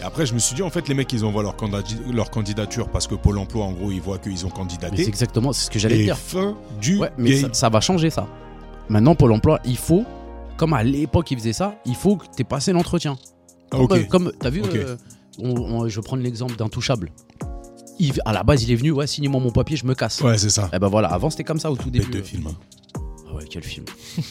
[0.00, 3.06] Et après, je me suis dit, en fait, les mecs, ils envoient leur, candidature parce
[3.06, 5.06] que Pôle emploi, en gros, ils voient qu'ils ont Mais c'est candidaté.
[5.08, 6.16] exactement c'est ce que j'allais dire.
[6.18, 8.26] fin du Ouais, mais ça, va changer ça.
[8.88, 10.04] Maintenant, Pôle emploi, il faut,
[10.56, 13.16] comme à l'époque ils faisaient ça, il faut que tu aies passé l'entretien.
[13.70, 14.08] Ah, Comme, ok.
[14.08, 14.96] comme t'as vu, euh,
[15.38, 17.10] on- on- je vais prendre l'exemple d'Intouchable.
[17.98, 20.20] Il, à la base, il est venu, ouais, signe-moi mon papier, je me casse.
[20.20, 20.68] Ouais, c'est ça.
[20.72, 22.06] Et ben voilà, avant c'était comme ça au tout début.
[22.06, 22.22] Bête de euh.
[22.24, 22.48] film.
[23.34, 23.84] Ouais, quel film.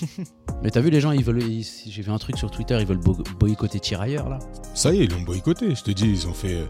[0.64, 1.44] Mais t'as vu les gens, ils veulent.
[1.44, 4.40] ils- J'ai vu un truc sur Twitter, ils veulent bo- boycotter Tirailleurs là.
[4.74, 5.76] Ça y est, ils l'ont boycotté.
[5.76, 6.54] Je te dis, ils ont fait.
[6.56, 6.66] euh,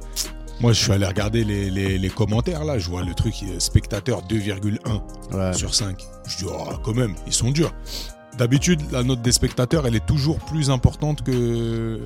[0.62, 2.78] Moi, je suis allé regarder les, les- les commentaires là.
[2.80, 5.02] Je vois le truc euh, spectateur 2,1
[5.36, 5.54] Ouais.
[5.54, 5.98] sur 5.
[6.28, 7.74] Je dis, oh, quand même, ils sont durs.
[8.38, 12.00] D'habitude, la note des spectateurs, elle est toujours plus importante que,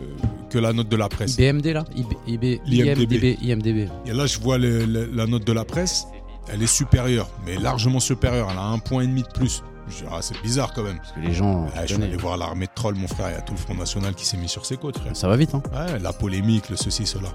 [0.50, 1.36] que la note de la presse.
[1.38, 1.86] IBMD là?
[2.28, 2.60] IB.
[2.68, 3.88] IMDB, IMDB.
[4.06, 6.06] Et là, je vois le- le- la note de la presse,
[6.52, 8.50] elle est supérieure, mais largement supérieure.
[8.52, 9.64] Elle a un point et demi de plus.
[9.90, 10.98] Je dis, ah, c'est bizarre quand même.
[10.98, 11.68] Parce que les gens.
[11.76, 13.30] Ah, je suis allé voir l'armée de trolls, mon frère.
[13.30, 15.16] Il y a tout le Front National qui s'est mis sur ses côtes, frère.
[15.16, 15.64] Ça va vite, hein.
[15.74, 17.30] Ouais, la polémique, le ceci, cela.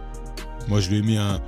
[0.68, 1.40] Moi, je lui ai mis un.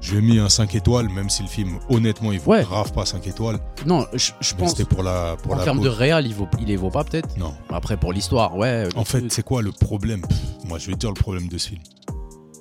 [0.00, 2.62] Je lui ai mis un 5 étoiles, même si le film, honnêtement, il vaut Ouais.
[2.62, 3.58] grave pas 5 étoiles.
[3.84, 4.70] Non, je, je pense.
[4.70, 7.02] c'était pour la, pour En la termes de réal, il, vaut, il les vaut pas
[7.02, 7.36] peut-être.
[7.36, 7.52] Non.
[7.68, 8.88] Après, pour l'histoire, ouais.
[8.94, 10.20] En fait, c'est quoi le problème?
[10.22, 11.82] Pff, Moi, je vais te dire le problème de ce film.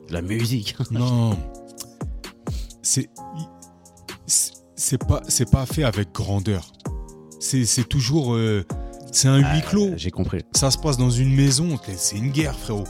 [0.09, 0.75] la musique.
[0.91, 1.37] Non.
[2.81, 3.09] C'est.
[4.25, 6.71] c'est- pas, c'est pas fait avec grandeur.
[7.39, 8.33] C'est toujours.
[8.35, 8.65] euh,
[9.11, 9.91] c'est un huis clos.
[9.95, 10.41] J'ai compris.
[10.53, 11.77] Ça se passe dans une maison.
[11.95, 12.83] C'est une guerre, frérot.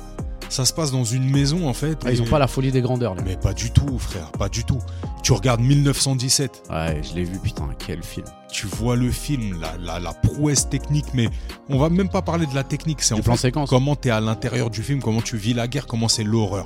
[0.50, 2.00] Ça se passe dans une maison, en fait.
[2.06, 3.16] Ah, ils ont pas la folie des grandeurs.
[3.26, 4.32] Mais pas du tout, frère.
[4.32, 4.80] Pas du tout.
[5.22, 6.64] Tu regardes 1917.
[6.70, 8.26] Ouais, je l'ai vu, putain, quel film.
[8.50, 11.28] tu vois le film, la, la, la prouesse technique, mais
[11.68, 13.70] on va même pas parler de la technique, c'est en plan fait séquence.
[13.70, 16.66] comment tu es à l'intérieur du film, comment tu vis la guerre, comment c'est l'horreur.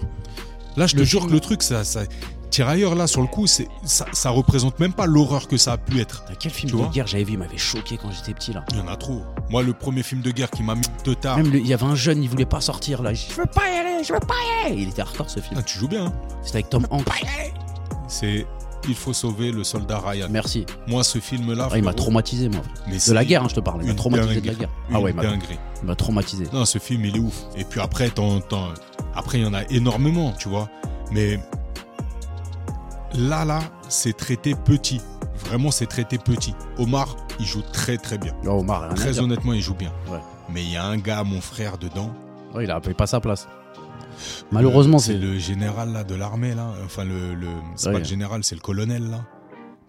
[0.77, 2.01] Là, je te jure que le truc, ça, ça
[2.49, 5.77] tirailleur là sur le coup, c'est ça, ça représente même pas l'horreur que ça a
[5.77, 6.25] pu être.
[6.39, 8.65] Quel film Tu de guerre j'avais vu, il m'avait choqué quand j'étais petit là.
[8.71, 9.21] Il y en a trop.
[9.49, 11.37] Moi, le premier film de guerre qui m'a mis de tard.
[11.37, 13.13] Même le- il y avait un jeune, il voulait pas sortir là.
[13.13, 14.33] Je veux pas y aller, je veux pas
[14.65, 14.81] y aller.
[14.81, 15.55] Il était hardcore ce film.
[15.59, 16.07] Ah, tu joues bien.
[16.07, 16.13] hein.
[16.43, 17.05] C'était avec Tom Hanks.
[18.07, 18.45] C'est
[18.89, 20.25] Il faut sauver le soldat Ryan.
[20.31, 20.65] Merci.
[20.87, 22.61] Moi, ce film-là, Ah, il m'a frérot, traumatisé moi.
[22.87, 23.81] mais De c'est la guerre, hein, je te parle.
[23.81, 24.57] Il m'a une traumatisé de la dinguerie.
[24.57, 24.69] guerre.
[24.89, 25.59] Une Ah ouais, il m'a- dinguerie.
[25.83, 26.45] il m'a traumatisé.
[26.51, 27.43] Non, ce film, il est ouf.
[27.55, 28.69] Et puis après, t'en- t'en-
[29.15, 30.69] après, il y en a énormément, tu vois.
[31.11, 31.39] Mais
[33.15, 33.59] là, là,
[33.89, 35.01] c'est traité petit.
[35.45, 36.53] Vraiment, c'est traité petit.
[36.77, 38.33] Omar, il joue très, très bien.
[38.45, 39.91] Oh, Omar, rien à Très honnêtement, il joue bien.
[40.09, 40.19] Ouais.
[40.49, 42.11] Mais il y a un gars, mon frère, dedans.
[42.53, 43.47] Ouais, il a pas sa place.
[44.51, 45.17] Malheureusement, c'est c'est.
[45.19, 46.67] le général là de l'armée là.
[46.85, 47.93] Enfin, le, le- c'est Ouais.
[47.93, 49.21] pas le général, c'est le colonel là.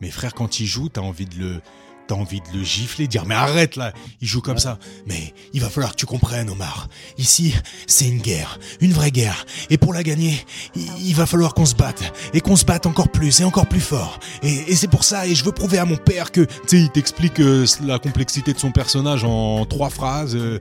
[0.01, 1.61] Mais frère, quand il joue, t'as envie de le,
[2.07, 3.93] t'as envie de le gifler, dire mais arrête là.
[4.21, 4.61] Il joue comme Ouais.
[4.61, 4.79] ça.
[5.07, 6.89] Mais il va falloir que tu comprennes, Omar.
[7.19, 7.55] Ici,
[7.87, 9.47] c'est une guerre, une vraie guerre.
[9.71, 10.39] Et pour la gagner,
[10.75, 12.03] il, il va falloir qu'on se batte
[12.35, 14.19] et qu'on se batte encore plus et encore plus fort.
[14.43, 15.27] Et, et c'est pour ça.
[15.27, 18.53] Et je veux prouver à mon père que, tu sais, il t'explique euh, la complexité
[18.53, 20.35] de son personnage en trois phrases.
[20.37, 20.59] euh,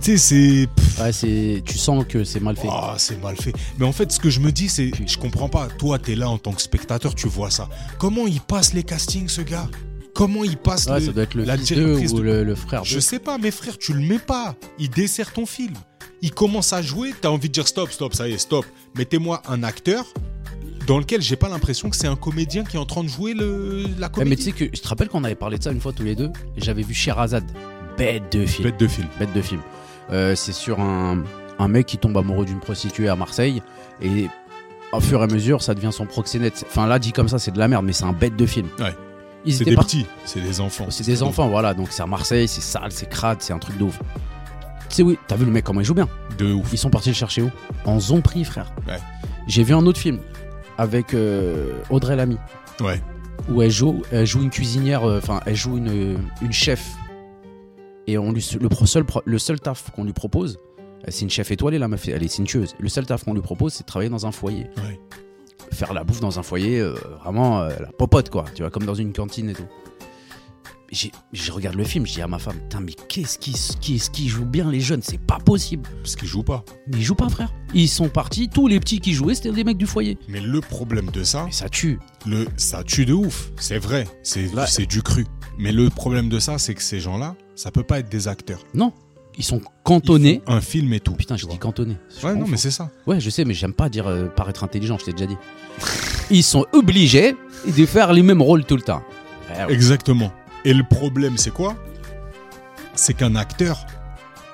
[0.00, 0.66] tu sais,
[0.96, 1.02] c'est.
[1.02, 1.62] Ouais, c'est.
[1.66, 2.68] Tu sens que c'est mal fait.
[2.70, 3.52] ah, c'est mal fait.
[3.78, 5.68] Mais en fait, ce que je me dis, c'est, je comprends pas.
[5.78, 7.68] Toi, t'es là en tant que spectateur, tu vois ça.
[7.98, 9.68] Comment il passe les castings, ce gars?
[10.16, 12.22] Comment il passe Ouais, le- ça doit être le la fils d'eux directrice ou de-
[12.22, 14.54] le, le frère Je sais pas, mais frère, tu le mets pas.
[14.78, 15.74] Il dessert ton film.
[16.22, 18.64] Il commence à jouer, t'as envie de dire stop, stop, ça y est, stop.
[18.96, 20.06] Mettez-moi un acteur
[20.86, 23.34] dans lequel j'ai pas l'impression que c'est un comédien qui est en train de jouer
[23.34, 24.30] le, la comédie.
[24.30, 26.04] mais tu sais que je te rappelle qu'on avait parlé de ça une fois tous
[26.04, 26.30] les deux.
[26.56, 27.44] J'avais vu Sherazade.
[27.98, 28.68] Bête de film.
[28.70, 29.08] Bête de film.
[29.18, 29.60] Bête de film.
[30.12, 31.22] Euh, c'est sur un,
[31.58, 33.62] un mec qui tombe amoureux d'une prostituée à Marseille.
[34.00, 34.28] Et
[34.92, 36.64] au fur et à mesure, ça devient son proxénète.
[36.68, 38.68] Enfin, là, dit comme ça, c'est de la merde, mais c'est un bête de film.
[38.78, 38.94] Ouais.
[39.46, 40.86] Ils C'est étaient des petits, c'est des enfants.
[40.90, 41.72] C'est des enfants, voilà.
[41.72, 43.98] Donc c'est à Marseille, c'est sale, c'est crade, c'est un truc de ouf.
[44.88, 46.08] Tu sais, oui, t'as vu le mec comment il joue bien?
[46.38, 46.68] De ouf.
[46.72, 47.50] Ils sont partis le chercher où?
[47.84, 48.72] En Zompri, frère.
[48.86, 48.98] Ouais.
[49.46, 50.18] J'ai vu un autre film
[50.78, 52.36] avec euh, Audrey Lamy
[52.80, 53.00] Ouais.
[53.48, 56.84] où elle joue, elle joue une cuisinière, euh, enfin, elle joue une, une chef.
[58.06, 61.30] Et on lui, le, seul, pro- le seul taf qu'on lui propose, euh, c'est une
[61.30, 62.74] chef étoilée, meuf, elle est cintueuse.
[62.78, 64.66] Le seul taf qu'on lui propose, c'est de travailler dans un foyer.
[64.76, 65.00] Ouais.
[65.72, 68.44] Faire la bouffe dans un foyer, euh, vraiment euh, la popote, quoi.
[68.54, 69.66] Tu vois, comme dans une cantine et tout.
[71.32, 74.28] Je regarde le film, je dis à ma femme, putain, mais qu'est-ce qui, qu'est-ce qui
[74.28, 75.88] joue bien les jeunes C'est pas possible.
[76.02, 76.64] Parce qu'ils jouent pas.
[76.86, 77.52] Mais ils jouent pas, frère.
[77.74, 80.16] Ils sont partis, tous les petits qui jouaient, c'était des mecs du foyer.
[80.28, 81.98] Mais le problème de ça, Mais ça tue.
[82.24, 83.50] le, ça tue de ouf.
[83.58, 84.06] C'est vrai.
[84.22, 85.26] C'est du cru.
[85.58, 88.60] Mais le problème de ça, c'est que ces gens-là, ça peut pas être des acteurs.
[88.72, 88.92] Non,
[89.38, 90.42] ils sont cantonnés.
[90.46, 91.12] un film et tout.
[91.12, 91.52] Putain, j'ai vois.
[91.54, 91.96] dit cantonné.
[92.20, 92.90] Je Ouais, non, mais c'est ça.
[93.06, 95.36] Ouais, je sais, mais j'aime pas dire euh, paraître intelligent, je t'ai déjà dit.
[96.30, 99.02] Ils sont obligés de faire les mêmes rôles tout le temps.
[99.68, 100.32] Eh Exactement.
[100.64, 101.76] Et le problème, c'est quoi?
[102.94, 103.84] C'est qu'un acteur,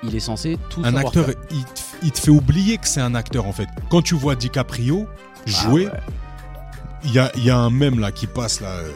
[0.03, 1.35] Il est censé tout un acteur, faire.
[1.53, 3.68] il te, il te fait oublier que c'est un acteur en fait.
[3.89, 5.07] Quand tu vois DiCaprio
[5.47, 6.01] jouer, Ah ouais.
[7.05, 8.91] il y, a, il y a un mème là qui passe là, euh,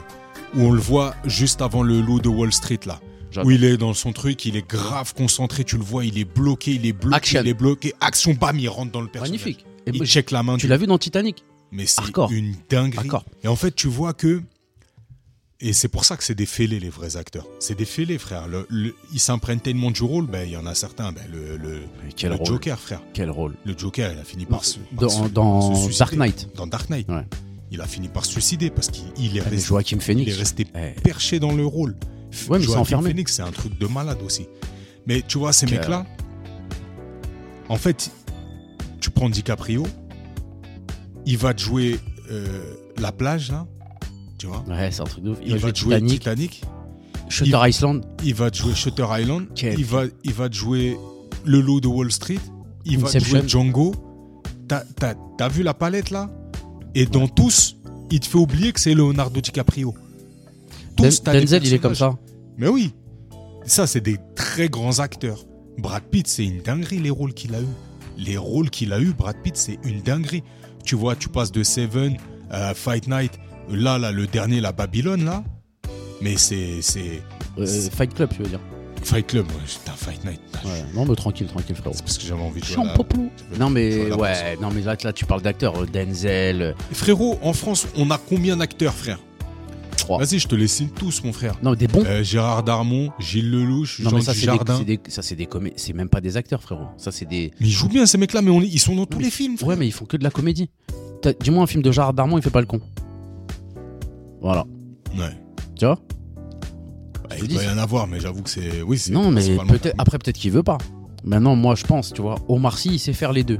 [0.57, 2.99] où on le voit juste avant le loup de Wall Street là.
[3.45, 6.25] Où il est dans son truc, il est grave concentré, tu le vois, il est
[6.25, 7.41] bloqué, il est bloqué, Action.
[7.43, 7.93] il est bloqué.
[8.01, 9.41] Action, bam, il rentre dans le personnage.
[9.41, 9.67] Magnifique.
[9.87, 10.57] Et Il check la main.
[10.57, 12.99] tu du- l'as vu dans Titanic Mais c'est une dinguerie.
[12.99, 13.25] Hardcore.
[13.45, 14.43] Et en fait, tu vois que.
[15.59, 17.47] Et c'est pour ça que c'est des fêlés, les vrais acteurs.
[17.61, 18.47] C'est des fêlés, frère.
[18.47, 21.13] Le- le- ils s'imprègnent tellement du rôle, ben, il y en a certains.
[21.13, 21.81] Ben, le, le,
[22.15, 23.01] Quel rôle Joker, frère.
[23.15, 24.79] Quel rôle Le Joker, il a fini par se.
[24.81, 25.99] par Dans, se- dans se suicider.
[25.99, 26.49] Dark Knight.
[26.57, 27.09] Dans Dark Knight.
[27.09, 27.25] Ouais.
[27.71, 30.31] Il a fini par se suicider parce qu'il il est, Ah, resté, Joaquin il Phoenix.
[30.31, 31.97] est resté Eh, perché dans le rôle.
[32.49, 33.11] Ouais, mais c'est Joaquin enfermé.
[33.11, 34.47] Phoenix, c'est un truc de malade aussi.
[35.07, 36.07] Mais tu vois, ces mecs-là,
[37.69, 38.11] en fait,
[39.01, 39.85] tu prends DiCaprio,
[41.25, 41.99] il va te jouer
[42.31, 42.47] euh,
[42.99, 43.67] la plage, là,
[44.39, 44.65] tu vois.
[44.69, 45.39] Ouais, c'est un truc de ouf.
[45.43, 46.63] Il, Il, va te jouer Titanic, Titanic,
[47.29, 48.05] Shutter Island.
[48.25, 49.47] il va te jouer Shutter Island,
[49.79, 50.97] il va, il va te jouer
[51.45, 52.39] Le Loup de Wall Street,
[52.85, 53.95] il va te jouer Django.
[54.69, 56.29] T'as t'as- t'as vu la palette là?
[56.95, 57.77] Et dans tous,
[58.11, 59.95] il te fait oublier que c'est Leonardo DiCaprio.
[60.97, 62.17] Den- Tous, des Denzel, il est comme ça.
[62.59, 62.93] Mais oui,
[63.65, 65.45] ça c'est des très grands acteurs.
[65.79, 67.67] Brad Pitt, c'est une dinguerie les rôles qu'il a eu.
[68.19, 70.43] Les rôles qu'il a eu, Brad Pitt, c'est une dinguerie.
[70.85, 72.17] Tu vois, tu passes de Seven,
[72.53, 73.33] euh, Fight Night,
[73.69, 75.45] là, là, le dernier, la Babylone, là.
[76.23, 77.21] Mais c'est, c'est
[77.59, 78.61] Euh, Fight Club, tu veux dire.
[79.03, 80.41] Fight Club, ouais, putain, Fight Night.
[80.51, 80.85] putain, Ouais.
[80.95, 81.95] Non, mais tranquille, tranquille, frérot.
[81.95, 82.77] C'est parce que j'avais envie de jouer.
[82.85, 85.83] La- Non, mais ouais, non, mais là, là, tu parles d'acteurs.
[85.83, 89.19] euh, Denzel, euh, Frérot, en France, on a combien d'acteurs, frère?
[90.07, 90.19] 3.
[90.25, 91.57] Vas-y, je te les cite tous, mon frère.
[91.63, 92.05] Non, des bons.
[92.07, 95.47] Euh, Gérard Darmon, Gilles Lelouch, non, Jean mais ça, c'est c'est des- ça, c'est des
[95.47, 96.87] comé- C'est même pas des acteurs, frérot.
[96.97, 97.51] Ça, c'est des.
[97.61, 99.57] Mais ils jouent bien, ces mecs-là, mais on- ils sont dans tous mais- les films,
[99.57, 99.71] frère.
[99.71, 100.71] Ouais, mais ils font que de la comédie.
[101.41, 102.81] Dis-moi un film de Gérard Darmon, il fait pas le con.
[104.41, 104.65] Voilà.
[105.19, 105.37] Ouais.
[105.77, 105.99] Tu vois?
[107.29, 108.83] Bah, il doit y en avoir, mais j'avoue que c'est.
[108.83, 109.11] Oui, c'est.
[109.13, 109.95] Non, mais peut-être.
[109.99, 110.79] Après, peut-être qu'il veut pas.
[111.25, 113.59] Maintenant, moi, je pense, tu vois, Omar Sy, il sait faire les deux.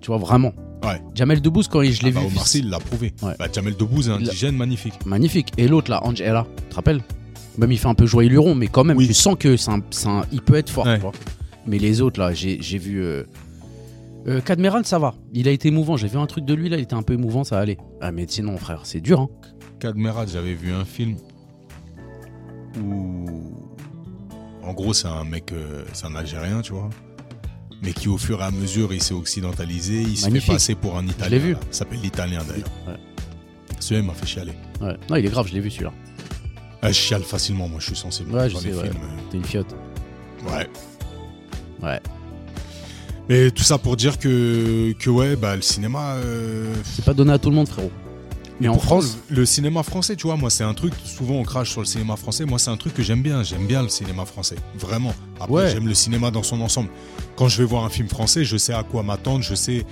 [0.00, 0.52] Tu vois, vraiment.
[0.84, 1.00] Ouais.
[1.14, 2.26] Jamel Debbouze, quand je Ah l'ai bah, vu.
[2.26, 3.12] Omar Sy, il l'a prouvé.
[3.22, 3.34] Ouais.
[3.38, 4.94] Bah, Jamel Debbouze, un Il a- indigène magnifique.
[5.06, 5.52] Magnifique.
[5.56, 7.02] Et l'autre, là, Angela, tu te rappelles?
[7.58, 9.06] Même il fait un peu joyeux luron, mais quand même, Oui.
[9.06, 10.86] tu sens que c'est un, un- il peut être fort.
[10.86, 10.96] Ouais.
[10.96, 11.12] tu vois.
[11.66, 13.02] Mais les autres, là, j'ai vu.
[13.04, 13.22] Euh,
[14.26, 14.40] euh,
[14.84, 15.14] ça va.
[15.32, 15.96] Il a été émouvant.
[15.96, 17.76] J'ai vu un truc de lui, là, il était un peu émouvant, ça allait.
[18.00, 19.28] Ah, mais sinon, frère, c'est dur, hein.
[20.26, 21.16] J'avais vu un film
[22.80, 23.26] où.
[24.64, 25.52] En gros, c'est un mec.
[25.52, 26.88] euh, c'est un Algérien, tu vois.
[27.82, 30.02] Mais qui, au fur et à mesure, il s'est occidentalisé.
[30.02, 31.30] Il se fait passer pour un Italien.
[31.30, 31.56] l'ai vu.
[31.70, 32.68] Il s'appelle l'Italien, d'ailleurs.
[32.86, 32.94] Ouais.
[33.80, 34.52] Celui-là m'a fait chialer.
[34.80, 34.96] Ouais.
[35.10, 35.92] Non, il est grave, je l'ai vu celui-là.
[36.80, 38.32] Ah, je chiale facilement, moi, je suis sensible.
[38.32, 38.90] Ouais, je sais, ouais.
[39.30, 39.74] T'es une fiotte.
[40.46, 40.68] ouais.
[41.82, 42.00] Ouais.
[43.28, 46.14] Mais tout ça pour dire que, que ouais, bah, le cinéma.
[46.16, 47.90] euh, C'est pas donné à tout le monde, frérot.
[48.60, 50.92] Mais en France, le, le cinéma français, tu vois, moi, c'est un truc.
[51.04, 52.44] Souvent, on crache sur le cinéma français.
[52.44, 53.42] Moi, c'est un truc que j'aime bien.
[53.42, 54.56] J'aime bien le cinéma français.
[54.76, 55.14] Vraiment.
[55.42, 55.70] Après, Ouais.
[55.70, 56.88] j'aime le cinéma dans son ensemble.
[57.36, 59.42] Quand je vais voir un film français, je sais à quoi m'attendre.
[59.42, 59.84] Je sais.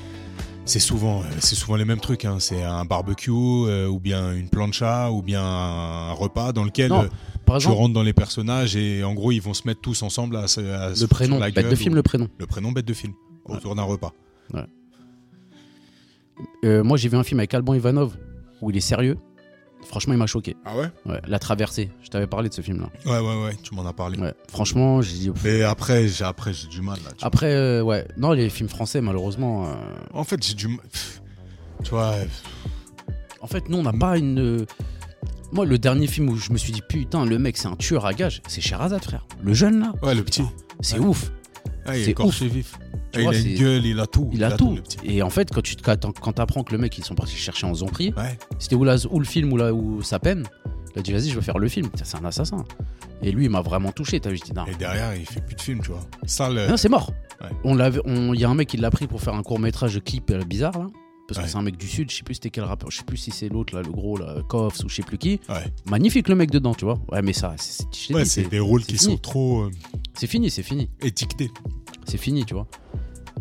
[0.66, 2.24] C'est souvent, euh, c'est souvent les mêmes trucs.
[2.24, 2.36] hein.
[2.38, 7.02] C'est un barbecue, euh, ou bien une plancha, ou bien un repas dans lequel Non,
[7.04, 10.36] euh, tu rentres dans les personnages et en gros, ils vont se mettre tous ensemble
[10.36, 12.28] à, se- à le prénom, bête de film, ou- le prénom.
[12.38, 13.14] le prénom bête de film
[13.46, 14.12] autour d'un repas.
[16.64, 18.16] Euh, moi, j'ai vu un film avec Alban Ivanov
[18.60, 19.16] où il est sérieux.
[19.86, 20.56] Franchement, il m'a choqué.
[20.64, 20.88] Ah ouais?
[21.06, 21.90] Ouais, La Traversée.
[22.02, 22.88] Je t'avais parlé de ce film-là.
[23.06, 23.56] Ouais, ouais, ouais.
[23.62, 24.18] Tu m'en as parlé.
[24.18, 24.34] Ouais.
[24.48, 25.30] Franchement, j'ai dit.
[25.42, 27.10] Mais après, j'ai après j'ai du mal là.
[27.16, 27.24] tu.
[27.24, 28.06] Après, euh, ouais.
[28.16, 29.66] Non, les films français, malheureusement.
[29.68, 29.74] euh,
[30.12, 30.78] En fait, j'ai du mal.
[30.92, 31.20] pff,
[31.82, 32.10] Tu vois.
[32.12, 32.24] euh,
[33.40, 34.64] En fait, nous, on n'a pas une.
[35.52, 38.06] Moi, le dernier film où je me suis dit, putain, le mec, c'est un tueur
[38.06, 39.26] à gage, c'est Sherazade, frère.
[39.42, 40.44] Le jeune, là, Ouais, le petit.
[40.80, 41.06] c'est Ouais.
[41.06, 41.32] ouf.
[41.86, 42.78] Ah, il C'est est corché vif.
[43.12, 44.30] Tu Ah, il vois, a une gueule, il a tout.
[44.32, 44.74] Il a tout.
[44.76, 44.98] le petit.
[45.04, 47.74] Et en fait, quand tu quand t'apprends que le mec, ils sont partis chercher en
[47.74, 48.38] zombie, Ouais.
[48.58, 50.46] c'était la- ou le film ou, la, ou sa peine?
[50.94, 51.88] Il a dit, vas-y, je veux faire le film.
[52.02, 52.64] C'est un assassin.
[53.22, 54.18] Et lui, il m'a vraiment touché.
[54.20, 54.64] T'as vu, je dis, non.
[54.66, 56.00] Et derrière, il fait plus de films, tu vois.
[56.26, 56.66] Ça, le.
[56.68, 57.12] Non, c'est mort.
[57.40, 57.48] Ouais.
[57.64, 59.58] On l'avait, on, il y a un mec qui l'a pris pour faire un court
[59.60, 60.86] métrage de clip euh, bizarre là,
[61.34, 61.44] parce Ouais.
[61.44, 62.10] que c'est un mec du sud.
[62.10, 62.90] Je sais plus c'était quel rappeur.
[62.90, 65.18] Je sais plus si c'est l'autre là, le gros là, Koffs ou je sais plus
[65.18, 65.40] qui.
[65.48, 65.64] Ouais.
[65.86, 66.98] Magnifique le mec dedans, tu vois.
[67.10, 69.12] Ouais, mais ça, c'est, Ouais, c'est des rôles qui fini.
[69.12, 69.70] sont trop euh,
[70.14, 71.50] c'est fini, c'est fini, étiquetés.
[72.04, 72.66] c'est fini, tu vois.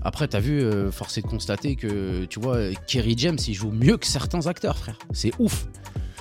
[0.01, 3.71] Après, t'as vu, euh, force est de constater que, tu vois, Kerry James, il joue
[3.71, 4.97] mieux que certains acteurs, frère.
[5.11, 5.67] C'est ouf.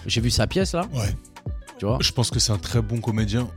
[0.07, 1.14] J'ai vu sa pièce là, Ouais.
[1.79, 1.99] tu vois.
[2.01, 3.49] Je pense que c'est un très bon comédien.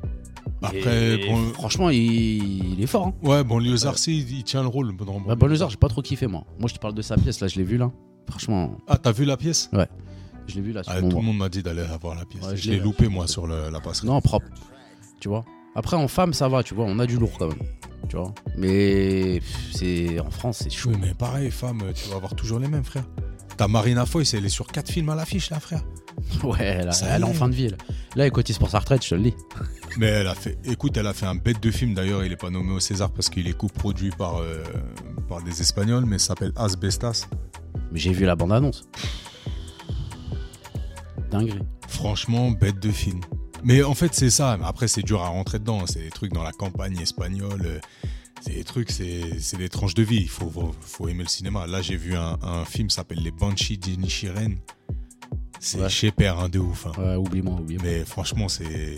[0.61, 3.07] Après, Et bon, franchement, il, il est fort.
[3.07, 3.13] Hein.
[3.23, 4.91] ouais, bon, Léozard, si, il, il tient le rôle.
[4.93, 6.43] Bon, Bah, Banlieusard, j'ai pas trop kiffé moi.
[6.59, 7.91] Moi, je te parle de sa pièce là, je l'ai vu là.
[8.29, 9.69] Franchement, Ah, t'as vu la pièce?
[10.47, 10.83] Je l'ai vu là.
[10.83, 12.43] sur ah, mon- Tout le monde m'a dit d'aller voir la pièce.
[12.45, 14.09] Ouais, je l'ai, loupé, moi, sur le- la passerelle.
[14.11, 14.45] Non, propre.
[15.19, 15.43] Tu vois?
[15.75, 16.85] Après, en femme, ça va, tu vois.
[16.85, 17.57] On a du lourd quand même.
[18.09, 18.33] Tu vois?
[18.57, 19.39] Mais
[19.73, 20.89] c'est en France, c'est chaud.
[20.91, 23.05] Oui, mais pareil, femme, tu vas avoir toujours les mêmes, frère.
[23.57, 25.83] T'as Marina Foïs, elle est sur 4 films à l'affiche, là, frère.
[26.43, 27.69] Ouais, elle est en fin de vie.
[27.69, 27.77] Là,
[28.15, 29.33] là elle cotise pour sa retraite, je te le dis.
[29.97, 32.23] Mais elle a fait, écoute, elle a fait un bête de film d'ailleurs.
[32.23, 34.63] Il est pas nommé au César parce qu'il est coproduit par euh,
[35.27, 37.27] par des Espagnols, mais ça s'appelle Asbestas.
[37.91, 38.87] Mais j'ai vu la bande-annonce.
[41.29, 41.59] Dinguerie.
[41.87, 43.19] Franchement, bête de film.
[43.63, 44.57] Mais en fait, c'est ça.
[44.63, 45.85] Après, c'est dur à rentrer dedans.
[45.85, 47.61] C'est des trucs dans la campagne espagnole.
[47.65, 47.79] euh,
[48.41, 50.21] C'est des trucs, c'est c'est des tranches de vie.
[50.21, 51.67] Il faut, faut, faut aimer le cinéma.
[51.67, 54.57] Là, j'ai vu un, un film qui s'appelle Les Banshees d'Inishiren.
[55.63, 55.89] C'est Ouais.
[55.89, 56.87] chez Père, hein, de ouf.
[56.87, 56.91] hein.
[56.97, 57.83] Ouais, oublie-moi, oublie-moi.
[57.85, 58.95] Mais franchement, c'est.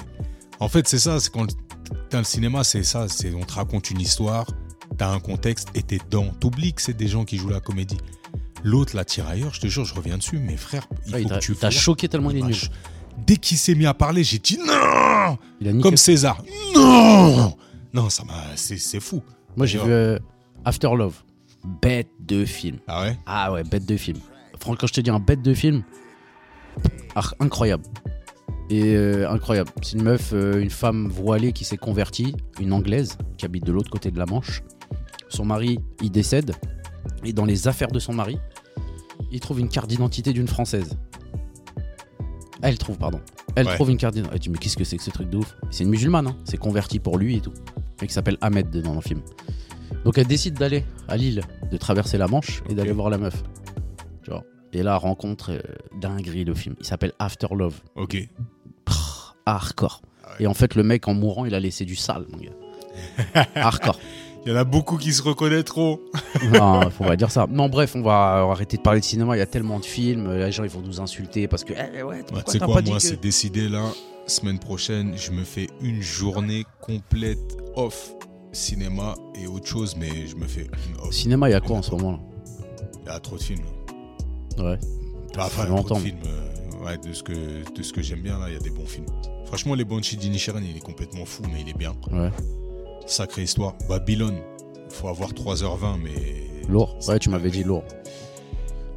[0.61, 1.19] En fait, c'est ça.
[1.19, 1.45] C'est quand
[2.09, 3.07] t'as le cinéma, c'est ça.
[3.09, 4.47] C'est on te raconte une histoire,
[4.97, 6.27] t'as un contexte et t'es dedans.
[6.39, 7.97] T'oublies que c'est des gens qui jouent la comédie.
[8.63, 9.53] L'autre, la tire ailleurs.
[9.53, 10.39] Je te jure, je reviens dessus.
[10.39, 12.41] Mais frère, il Ouais, faut il que tu il t'a fasses- choqué tellement il est
[12.43, 12.55] nul.
[13.27, 15.81] Dès qu'il s'est mis à parler, j'ai dit non Il.
[15.81, 16.41] Comme César.
[16.73, 17.57] Non
[17.93, 18.33] Non, ça m'a.
[18.55, 19.21] C'est c'est fou.
[19.57, 20.17] Moi, j'ai vu euh,
[20.63, 21.15] After Love.
[21.81, 22.77] Bête de film.
[22.87, 23.17] Ah ouais?
[23.25, 24.17] Ah ouais, bête de film.
[24.59, 25.83] Franchement, quand je te dis un bête de film,
[27.39, 27.83] incroyable.
[28.69, 29.69] Et euh, incroyable.
[29.81, 33.71] C'est une meuf, euh, une femme voilée qui s'est convertie, une anglaise qui habite de
[33.71, 34.63] l'autre côté de la Manche.
[35.29, 36.55] Son mari, il décède.
[37.23, 38.39] Et dans les affaires de son mari,
[39.31, 40.97] il trouve une carte d'identité d'une française.
[42.61, 43.19] Elle trouve, pardon.
[43.55, 43.75] Elle Ouais.
[43.75, 44.35] trouve une carte d'identité.
[44.35, 45.55] Elle dit, mais qu'est-ce que c'est que ce truc de ouf?
[45.69, 46.35] C'est une musulmane, hein.
[46.45, 47.53] c'est converti pour lui et tout.
[48.01, 49.21] Et qui s'appelle Ahmed dans le film.
[50.05, 51.41] Donc elle décide d'aller à Lille,
[51.71, 53.43] de traverser la Manche et d'aller voir la meuf.
[54.27, 54.43] Vois.
[54.73, 55.59] Et là, rencontre euh,
[55.99, 56.75] dinguerie le film.
[56.79, 57.81] Il s'appelle After Love.
[57.95, 58.17] Ok.
[58.85, 60.01] Prrr, hardcore.
[60.23, 60.35] Ah ouais.
[60.43, 63.45] Et en fait, le mec, en mourant, il a laissé du sale, mon gars.
[63.55, 63.99] hardcore.
[64.45, 65.99] Il y en a beaucoup qui se reconnaîtront.
[66.51, 67.47] Non, faut pas dire ça.
[67.49, 69.35] Non, bref, on va arrêter de parler de cinéma.
[69.35, 70.33] Il y a tellement de films.
[70.33, 71.73] Les gens, ils vont nous insulter parce que.
[71.73, 73.83] Eh, ouais, tu sais quoi, moi, que- c'est décidé là.
[74.27, 78.13] Semaine prochaine, je me fais une journée complète off
[78.51, 81.11] cinéma et autre chose, mais je me fais une off.
[81.13, 82.19] Cinéma, il y a quoi en ce moment
[83.05, 83.63] Il y a trop de films.
[84.57, 84.77] Ouais.
[85.35, 85.95] Bah, enfin, longtemps.
[85.95, 86.17] de films.
[86.27, 88.69] euh, ouais, de ce que, de ce que j'aime bien là, il y a des
[88.69, 89.05] bons films.
[89.45, 91.93] Franchement, les Banshee d'Inisherin, il est complètement fou, mais il est bien.
[92.11, 92.29] Ouais.
[93.05, 93.73] Sacrée histoire.
[93.89, 94.37] Babylone,
[94.89, 96.49] faut avoir 3h20, mais.
[96.69, 96.97] Lourd.
[97.07, 97.83] Ouais, tu m'avais dit lourd.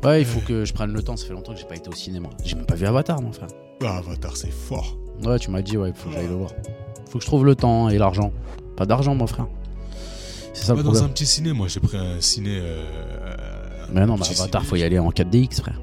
[0.05, 1.17] Ouais, il faut que je prenne le temps.
[1.17, 2.29] Ça fait longtemps que j'ai pas été au cinéma.
[2.45, 3.49] J'ai même pas vu Avatar, mon frère.
[3.83, 4.97] Ah, Avatar, c'est fort.
[5.25, 6.51] Ouais, tu m'as dit, ouais, faut que j'aille le voir.
[7.09, 8.33] Faut que je trouve le temps et l'argent.
[8.77, 9.47] Pas d'argent, mon frère.
[10.53, 12.59] C'est ça Pas le dans un petit ciné, moi j'ai pris un ciné.
[12.63, 12.85] euh,
[13.93, 15.81] Mais non, mais Avatar, faut y aller en 4DX, frère.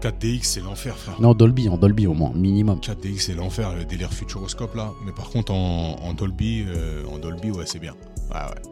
[0.00, 1.20] 4DX, c'est l'enfer, frère.
[1.20, 2.78] Non, Dolby, en Dolby au moins, minimum.
[2.80, 4.90] 4DX, c'est l'enfer, le délire futuroscope là.
[5.04, 7.94] Mais par contre, en, en Dolby, euh, en Dolby, ouais, c'est bien.
[8.30, 8.62] Ouais, ouais.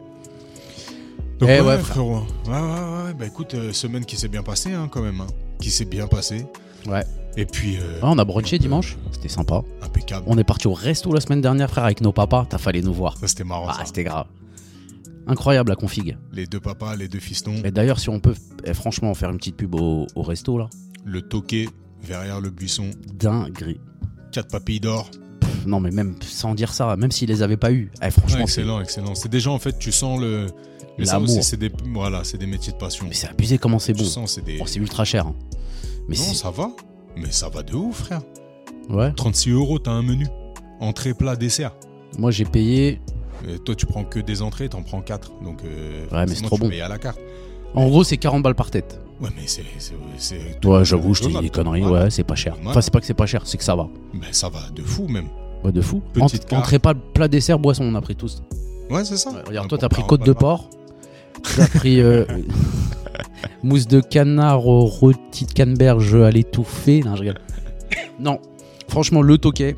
[1.39, 2.19] Donc, Eh ouais, ouais, frérot.
[2.47, 2.59] Ouais, ouais,
[3.07, 3.13] ouais.
[3.17, 5.19] Bah écoute, euh, semaine qui s'est bien passée, hein, quand même.
[5.21, 5.27] hein.
[5.59, 6.45] Qui s'est bien passée.
[6.87, 7.03] Ouais.
[7.37, 9.61] Et puis, euh, Ah, on a brunché euh, dimanche, c'était sympa.
[9.81, 10.23] impeccable.
[10.27, 12.45] On est parti au resto la semaine dernière, frère, avec nos papas.
[12.49, 13.17] T'as fallu nous voir.
[13.17, 13.65] Ça, c'était marrant.
[13.67, 14.27] Ah, c'était grave.
[15.27, 16.17] Incroyable la config.
[16.31, 17.55] Les deux papas, les deux fistons.
[17.63, 20.69] Et d'ailleurs, si on peut eh, franchement faire une petite pub au, au resto là,
[21.03, 21.67] Le toqué,
[22.03, 22.89] verrière le buisson.
[23.13, 23.79] dinguerie.
[24.31, 25.09] Quatre papilles d'or.
[25.65, 28.43] Non, mais même sans dire ça, même s'ils les avaient pas eu, eh, franchement, Ouais,
[28.43, 29.15] excellent, excellent.
[29.15, 30.47] C'est des gens, en fait, tu sens le.
[30.97, 31.29] L'amour.
[31.29, 33.05] aussi, c'est des, voilà, c'est des métiers de passion.
[33.09, 34.03] mais c'est abusé comment c'est bon.
[34.05, 34.57] sens, c'est des.
[34.59, 35.25] Bon, c'est ultra cher.
[35.27, 35.35] hein.
[36.07, 36.69] Mais non, ça va.
[37.17, 38.21] Mais ça va de ouf, frère.
[38.89, 39.11] Ouais.
[39.13, 40.27] 36 euros, t'as un menu.
[40.79, 41.75] Entrée, plat, dessert.
[42.19, 43.01] Moi, j'ai payé.
[43.47, 45.31] Euh, toi, tu prends que des entrées, t'en prends 4.
[45.43, 46.69] Donc, euh, Ouais, mais c'est trop tu bon.
[46.69, 47.19] payes à la carte.
[47.75, 48.99] En gros, c'est 40 balles par tête.
[49.21, 49.63] Ouais, mais c'est.
[50.65, 51.83] Ouais, j'avoue, je te dis des conneries.
[51.83, 52.55] Ouais, c'est pas cher.
[52.65, 53.87] Enfin, c'est pas que c'est pas cher, c'est que ça va.
[54.13, 55.27] Ben, ça va de fou, même.
[55.63, 56.01] Ouais, de fou.
[56.13, 56.53] Petite Ent- carte.
[56.63, 58.41] entrée pas plat, dessert, boisson, on a pris tous.
[58.89, 59.31] Ouais, c'est ça.
[59.47, 60.69] Regarde, toi, t'as pris côte de porc.
[61.55, 62.25] T'as pris euh,
[63.63, 67.01] mousse de canard au rôti de canneberge à l'étouffée.
[67.03, 67.39] Non, je rigole.
[68.19, 68.39] Non,
[68.87, 69.75] franchement, le toquet.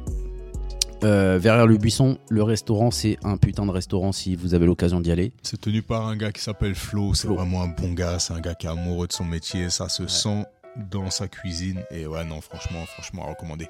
[1.04, 5.12] Euh, le buisson, le restaurant, c'est un putain de restaurant si vous avez l'occasion d'y
[5.12, 5.32] aller.
[5.44, 7.14] C'est tenu par un gars qui s'appelle Flo.
[7.14, 8.20] C'est vraiment un bon gars.
[8.20, 9.70] C'est un gars qui est amoureux de son métier.
[9.70, 10.44] Ça se sent
[10.92, 11.82] dans sa cuisine.
[11.92, 13.68] Et ouais, non, franchement, franchement, à recommander.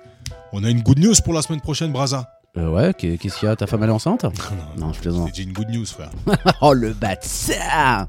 [0.54, 2.30] On a une good news pour la semaine prochaine, Braza.
[2.58, 3.56] Euh, ouais, qu'est- qu'est-ce qu'il y a?
[3.56, 4.26] Ta femme elle est enceinte?
[4.78, 5.28] Non, je C'est plaisante.
[5.32, 6.10] déjà une good news, frère.
[6.62, 8.08] oh le bâtard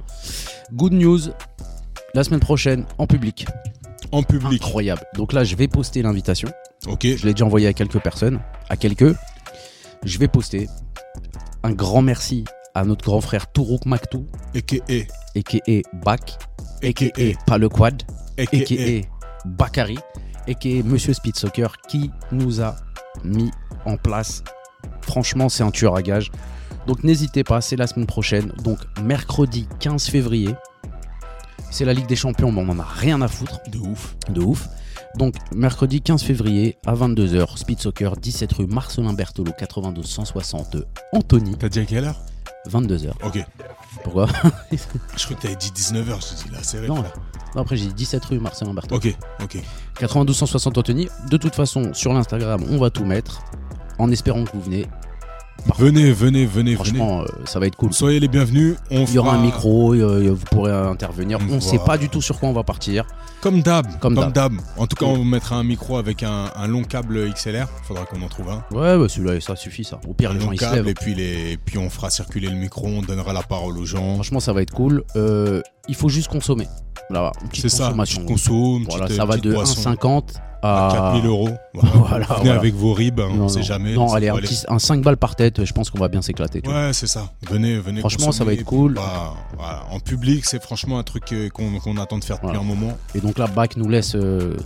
[0.73, 1.19] Good news,
[2.15, 3.47] la semaine prochaine en public.
[4.13, 4.63] En public.
[4.63, 5.03] Incroyable.
[5.15, 6.49] Donc là, je vais poster l'invitation.
[6.87, 7.03] Ok.
[7.03, 9.15] Je l'ai déjà envoyé à quelques personnes, à quelques.
[10.05, 10.69] Je vais poster.
[11.63, 15.03] Un grand merci à notre grand frère Tourouk Maktou, A.K.A.
[15.37, 15.81] a.k.a.
[16.05, 16.39] Bak,
[16.85, 17.45] A.K.A.
[17.47, 18.03] pas le quad,
[18.39, 18.57] A.K.A.
[18.59, 19.09] a.k.a.
[19.49, 19.99] Bakari,
[20.47, 20.83] a.k.a.
[20.85, 22.77] Monsieur Speed Soccer, qui nous a
[23.25, 23.51] mis
[23.85, 24.45] en place.
[25.03, 26.31] Franchement, c'est un tueur à gage.
[26.87, 28.53] Donc n'hésitez pas, c'est la semaine prochaine.
[28.63, 30.55] Donc mercredi 15 février.
[31.71, 34.15] C'est la Ligue des Champions, mais on en a rien à foutre De ouf.
[34.31, 34.69] de ouf.
[35.19, 40.77] Donc, mercredi 15 février à 22h, Speed Soccer, 17 rue Marcelin Berthelot, 92 160
[41.13, 42.21] Anthony, T'as dit à quelle heure?
[42.71, 43.11] 22h.
[43.25, 43.45] Ok.
[44.05, 44.27] Pourquoi?
[45.17, 46.05] Je crois que t'avais dit 19h.
[46.05, 46.87] Je te dis là, c'est vrai.
[46.89, 46.97] Non.
[46.97, 48.97] Non, Après, j'ai dit 17 rue Marcelin Berthelot.
[48.99, 49.59] Ok, ok.
[49.99, 51.09] 92 160 Anthony.
[51.31, 53.43] De toute façon, sur l'Instagram, on va tout mettre.
[53.99, 54.87] En espérant que vous venez.
[55.77, 56.75] Venez, venez, venez, venez.
[56.77, 57.93] Franchement, euh, ça va être cool.
[57.93, 58.77] Soyez les bienvenus.
[58.93, 61.39] On Il y aura fera- un micro, euh, vous pourrez intervenir.
[61.51, 63.05] On ne sait pas du tout sur quoi on va partir.
[63.41, 63.87] Comme d'hab.
[64.01, 64.53] Comme Comme d'hab.
[64.77, 67.69] En tout cas, on mettra un micro avec un, un long câble XLR.
[67.85, 68.65] Faudra qu'on en trouve un.
[68.75, 70.01] Ouais, bah celui-là, ça suffit ça.
[70.09, 70.89] Au pire, Un les long gens ils se câble lèvent.
[70.89, 71.57] et puis, les...
[71.65, 72.87] puis on fera circuler le micro.
[72.87, 74.15] On donnera la parole aux gens.
[74.15, 75.05] Franchement, ça va être cool.
[75.17, 76.67] Euh, il faut juste consommer.
[77.55, 77.93] C'est ça.
[77.97, 79.91] Petite conso, une Voilà, petite, ça va de boisson.
[79.91, 80.23] 1,50
[80.61, 81.49] à à 4000 euros.
[81.75, 81.95] Voilà.
[81.95, 82.55] Voilà, Venez voilà.
[82.59, 83.65] avec vos ribs, hein, Non, on sait non.
[83.65, 83.95] jamais.
[83.95, 86.61] Non, allez, un, petit, un 5 balles par tête, je pense qu'on va bien s'éclater.
[86.67, 87.31] Ouais, c'est ça.
[87.49, 88.01] Venez, venez.
[88.01, 88.95] Franchement, ça va être cool.
[88.95, 89.35] Bah.
[89.91, 92.97] En public, c'est franchement un truc euh, qu'on attend de faire depuis un moment.
[93.15, 94.57] Et donc là, Bac nous laisse, euh,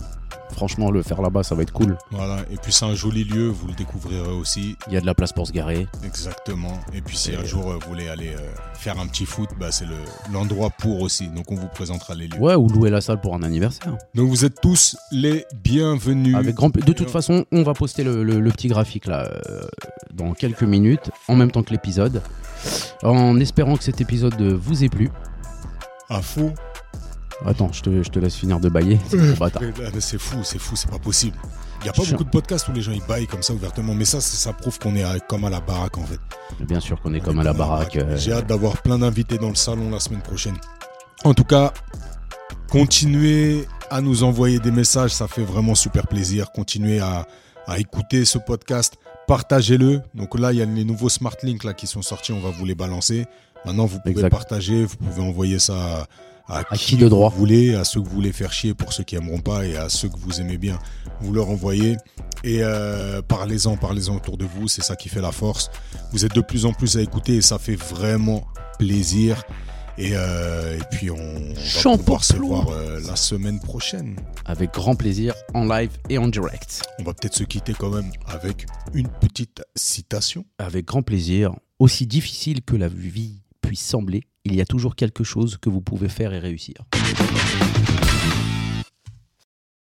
[0.53, 1.97] franchement, le faire là-bas, ça va être cool.
[2.11, 2.37] Voilà.
[2.51, 4.75] Et puis c'est un joli lieu, vous le découvrirez aussi.
[4.87, 5.87] Il y a de la place pour se garer.
[6.05, 6.79] Exactement.
[6.93, 9.49] Et puis si Et, un jour euh, vous voulez aller euh, faire un petit foot,
[9.59, 9.95] bah, c'est le-
[10.31, 11.27] l'endroit pour aussi.
[11.29, 12.39] Donc on vous présentera les lieux.
[12.39, 13.97] Ouais, ou louer la salle pour un anniversaire.
[14.13, 16.35] Donc vous êtes tous les bienvenus.
[16.35, 16.69] Avec grand...
[16.73, 19.61] De toute façon, on va poster le, le- le petit graphique là euh,
[20.13, 22.21] dans quelques minutes, en même temps que l'épisode.
[23.01, 25.09] En espérant que cet épisode vous ait plu.
[26.09, 26.51] À faux.
[27.45, 28.99] Attends, je te, je te laisse finir de bailler.
[29.99, 31.37] c'est fou, c'est fou, c'est pas possible.
[31.81, 33.53] Il n'y a pas Je- beaucoup de podcasts où les gens ils baillent comme ça
[33.53, 36.19] ouvertement, mais ça, ça prouve qu'on est à- comme à la baraque en fait.
[36.61, 37.97] Bien sûr qu'on est On comme est à la baraque.
[37.97, 40.55] euh, J'ai hâte d'avoir plein d'invités dans le salon la semaine prochaine.
[41.25, 41.73] En tout cas,
[42.69, 46.51] continuez à nous envoyer des messages, ça fait vraiment super plaisir.
[46.51, 47.27] Continuez à,
[47.67, 48.95] à écouter ce podcast,
[49.27, 50.01] partagez-le.
[50.15, 52.49] Donc là, il y a les nouveaux Smart Links là qui sont sortis, on va
[52.49, 53.25] vous les balancer.
[53.65, 54.29] Maintenant, vous pouvez Exact.
[54.29, 56.05] partager, vous pouvez envoyer ça à,
[56.47, 57.29] À qui de droit.
[57.29, 59.77] vous voulez, à ceux que vous voulez faire chier pour ceux qui aimeront pas et
[59.77, 60.77] à ceux que vous aimez bien,
[61.21, 61.97] vous leur envoyez
[62.43, 65.71] et euh, parlez-en, parlez-en autour de vous, c'est ça qui fait la force.
[66.11, 68.45] Vous êtes de plus en plus à écouter et ça fait vraiment
[68.77, 69.43] plaisir.
[69.97, 74.17] Et, euh, et puis on, on va pouvoir se voir euh, la semaine prochaine.
[74.45, 76.81] Avec grand plaisir, en live et en direct.
[76.99, 80.45] On va peut-être se quitter quand même avec une petite citation.
[80.57, 81.53] Avec grand plaisir.
[81.79, 85.81] Aussi difficile que la vie puisse sembler, il y a toujours quelque chose que vous
[85.81, 86.75] pouvez faire et réussir.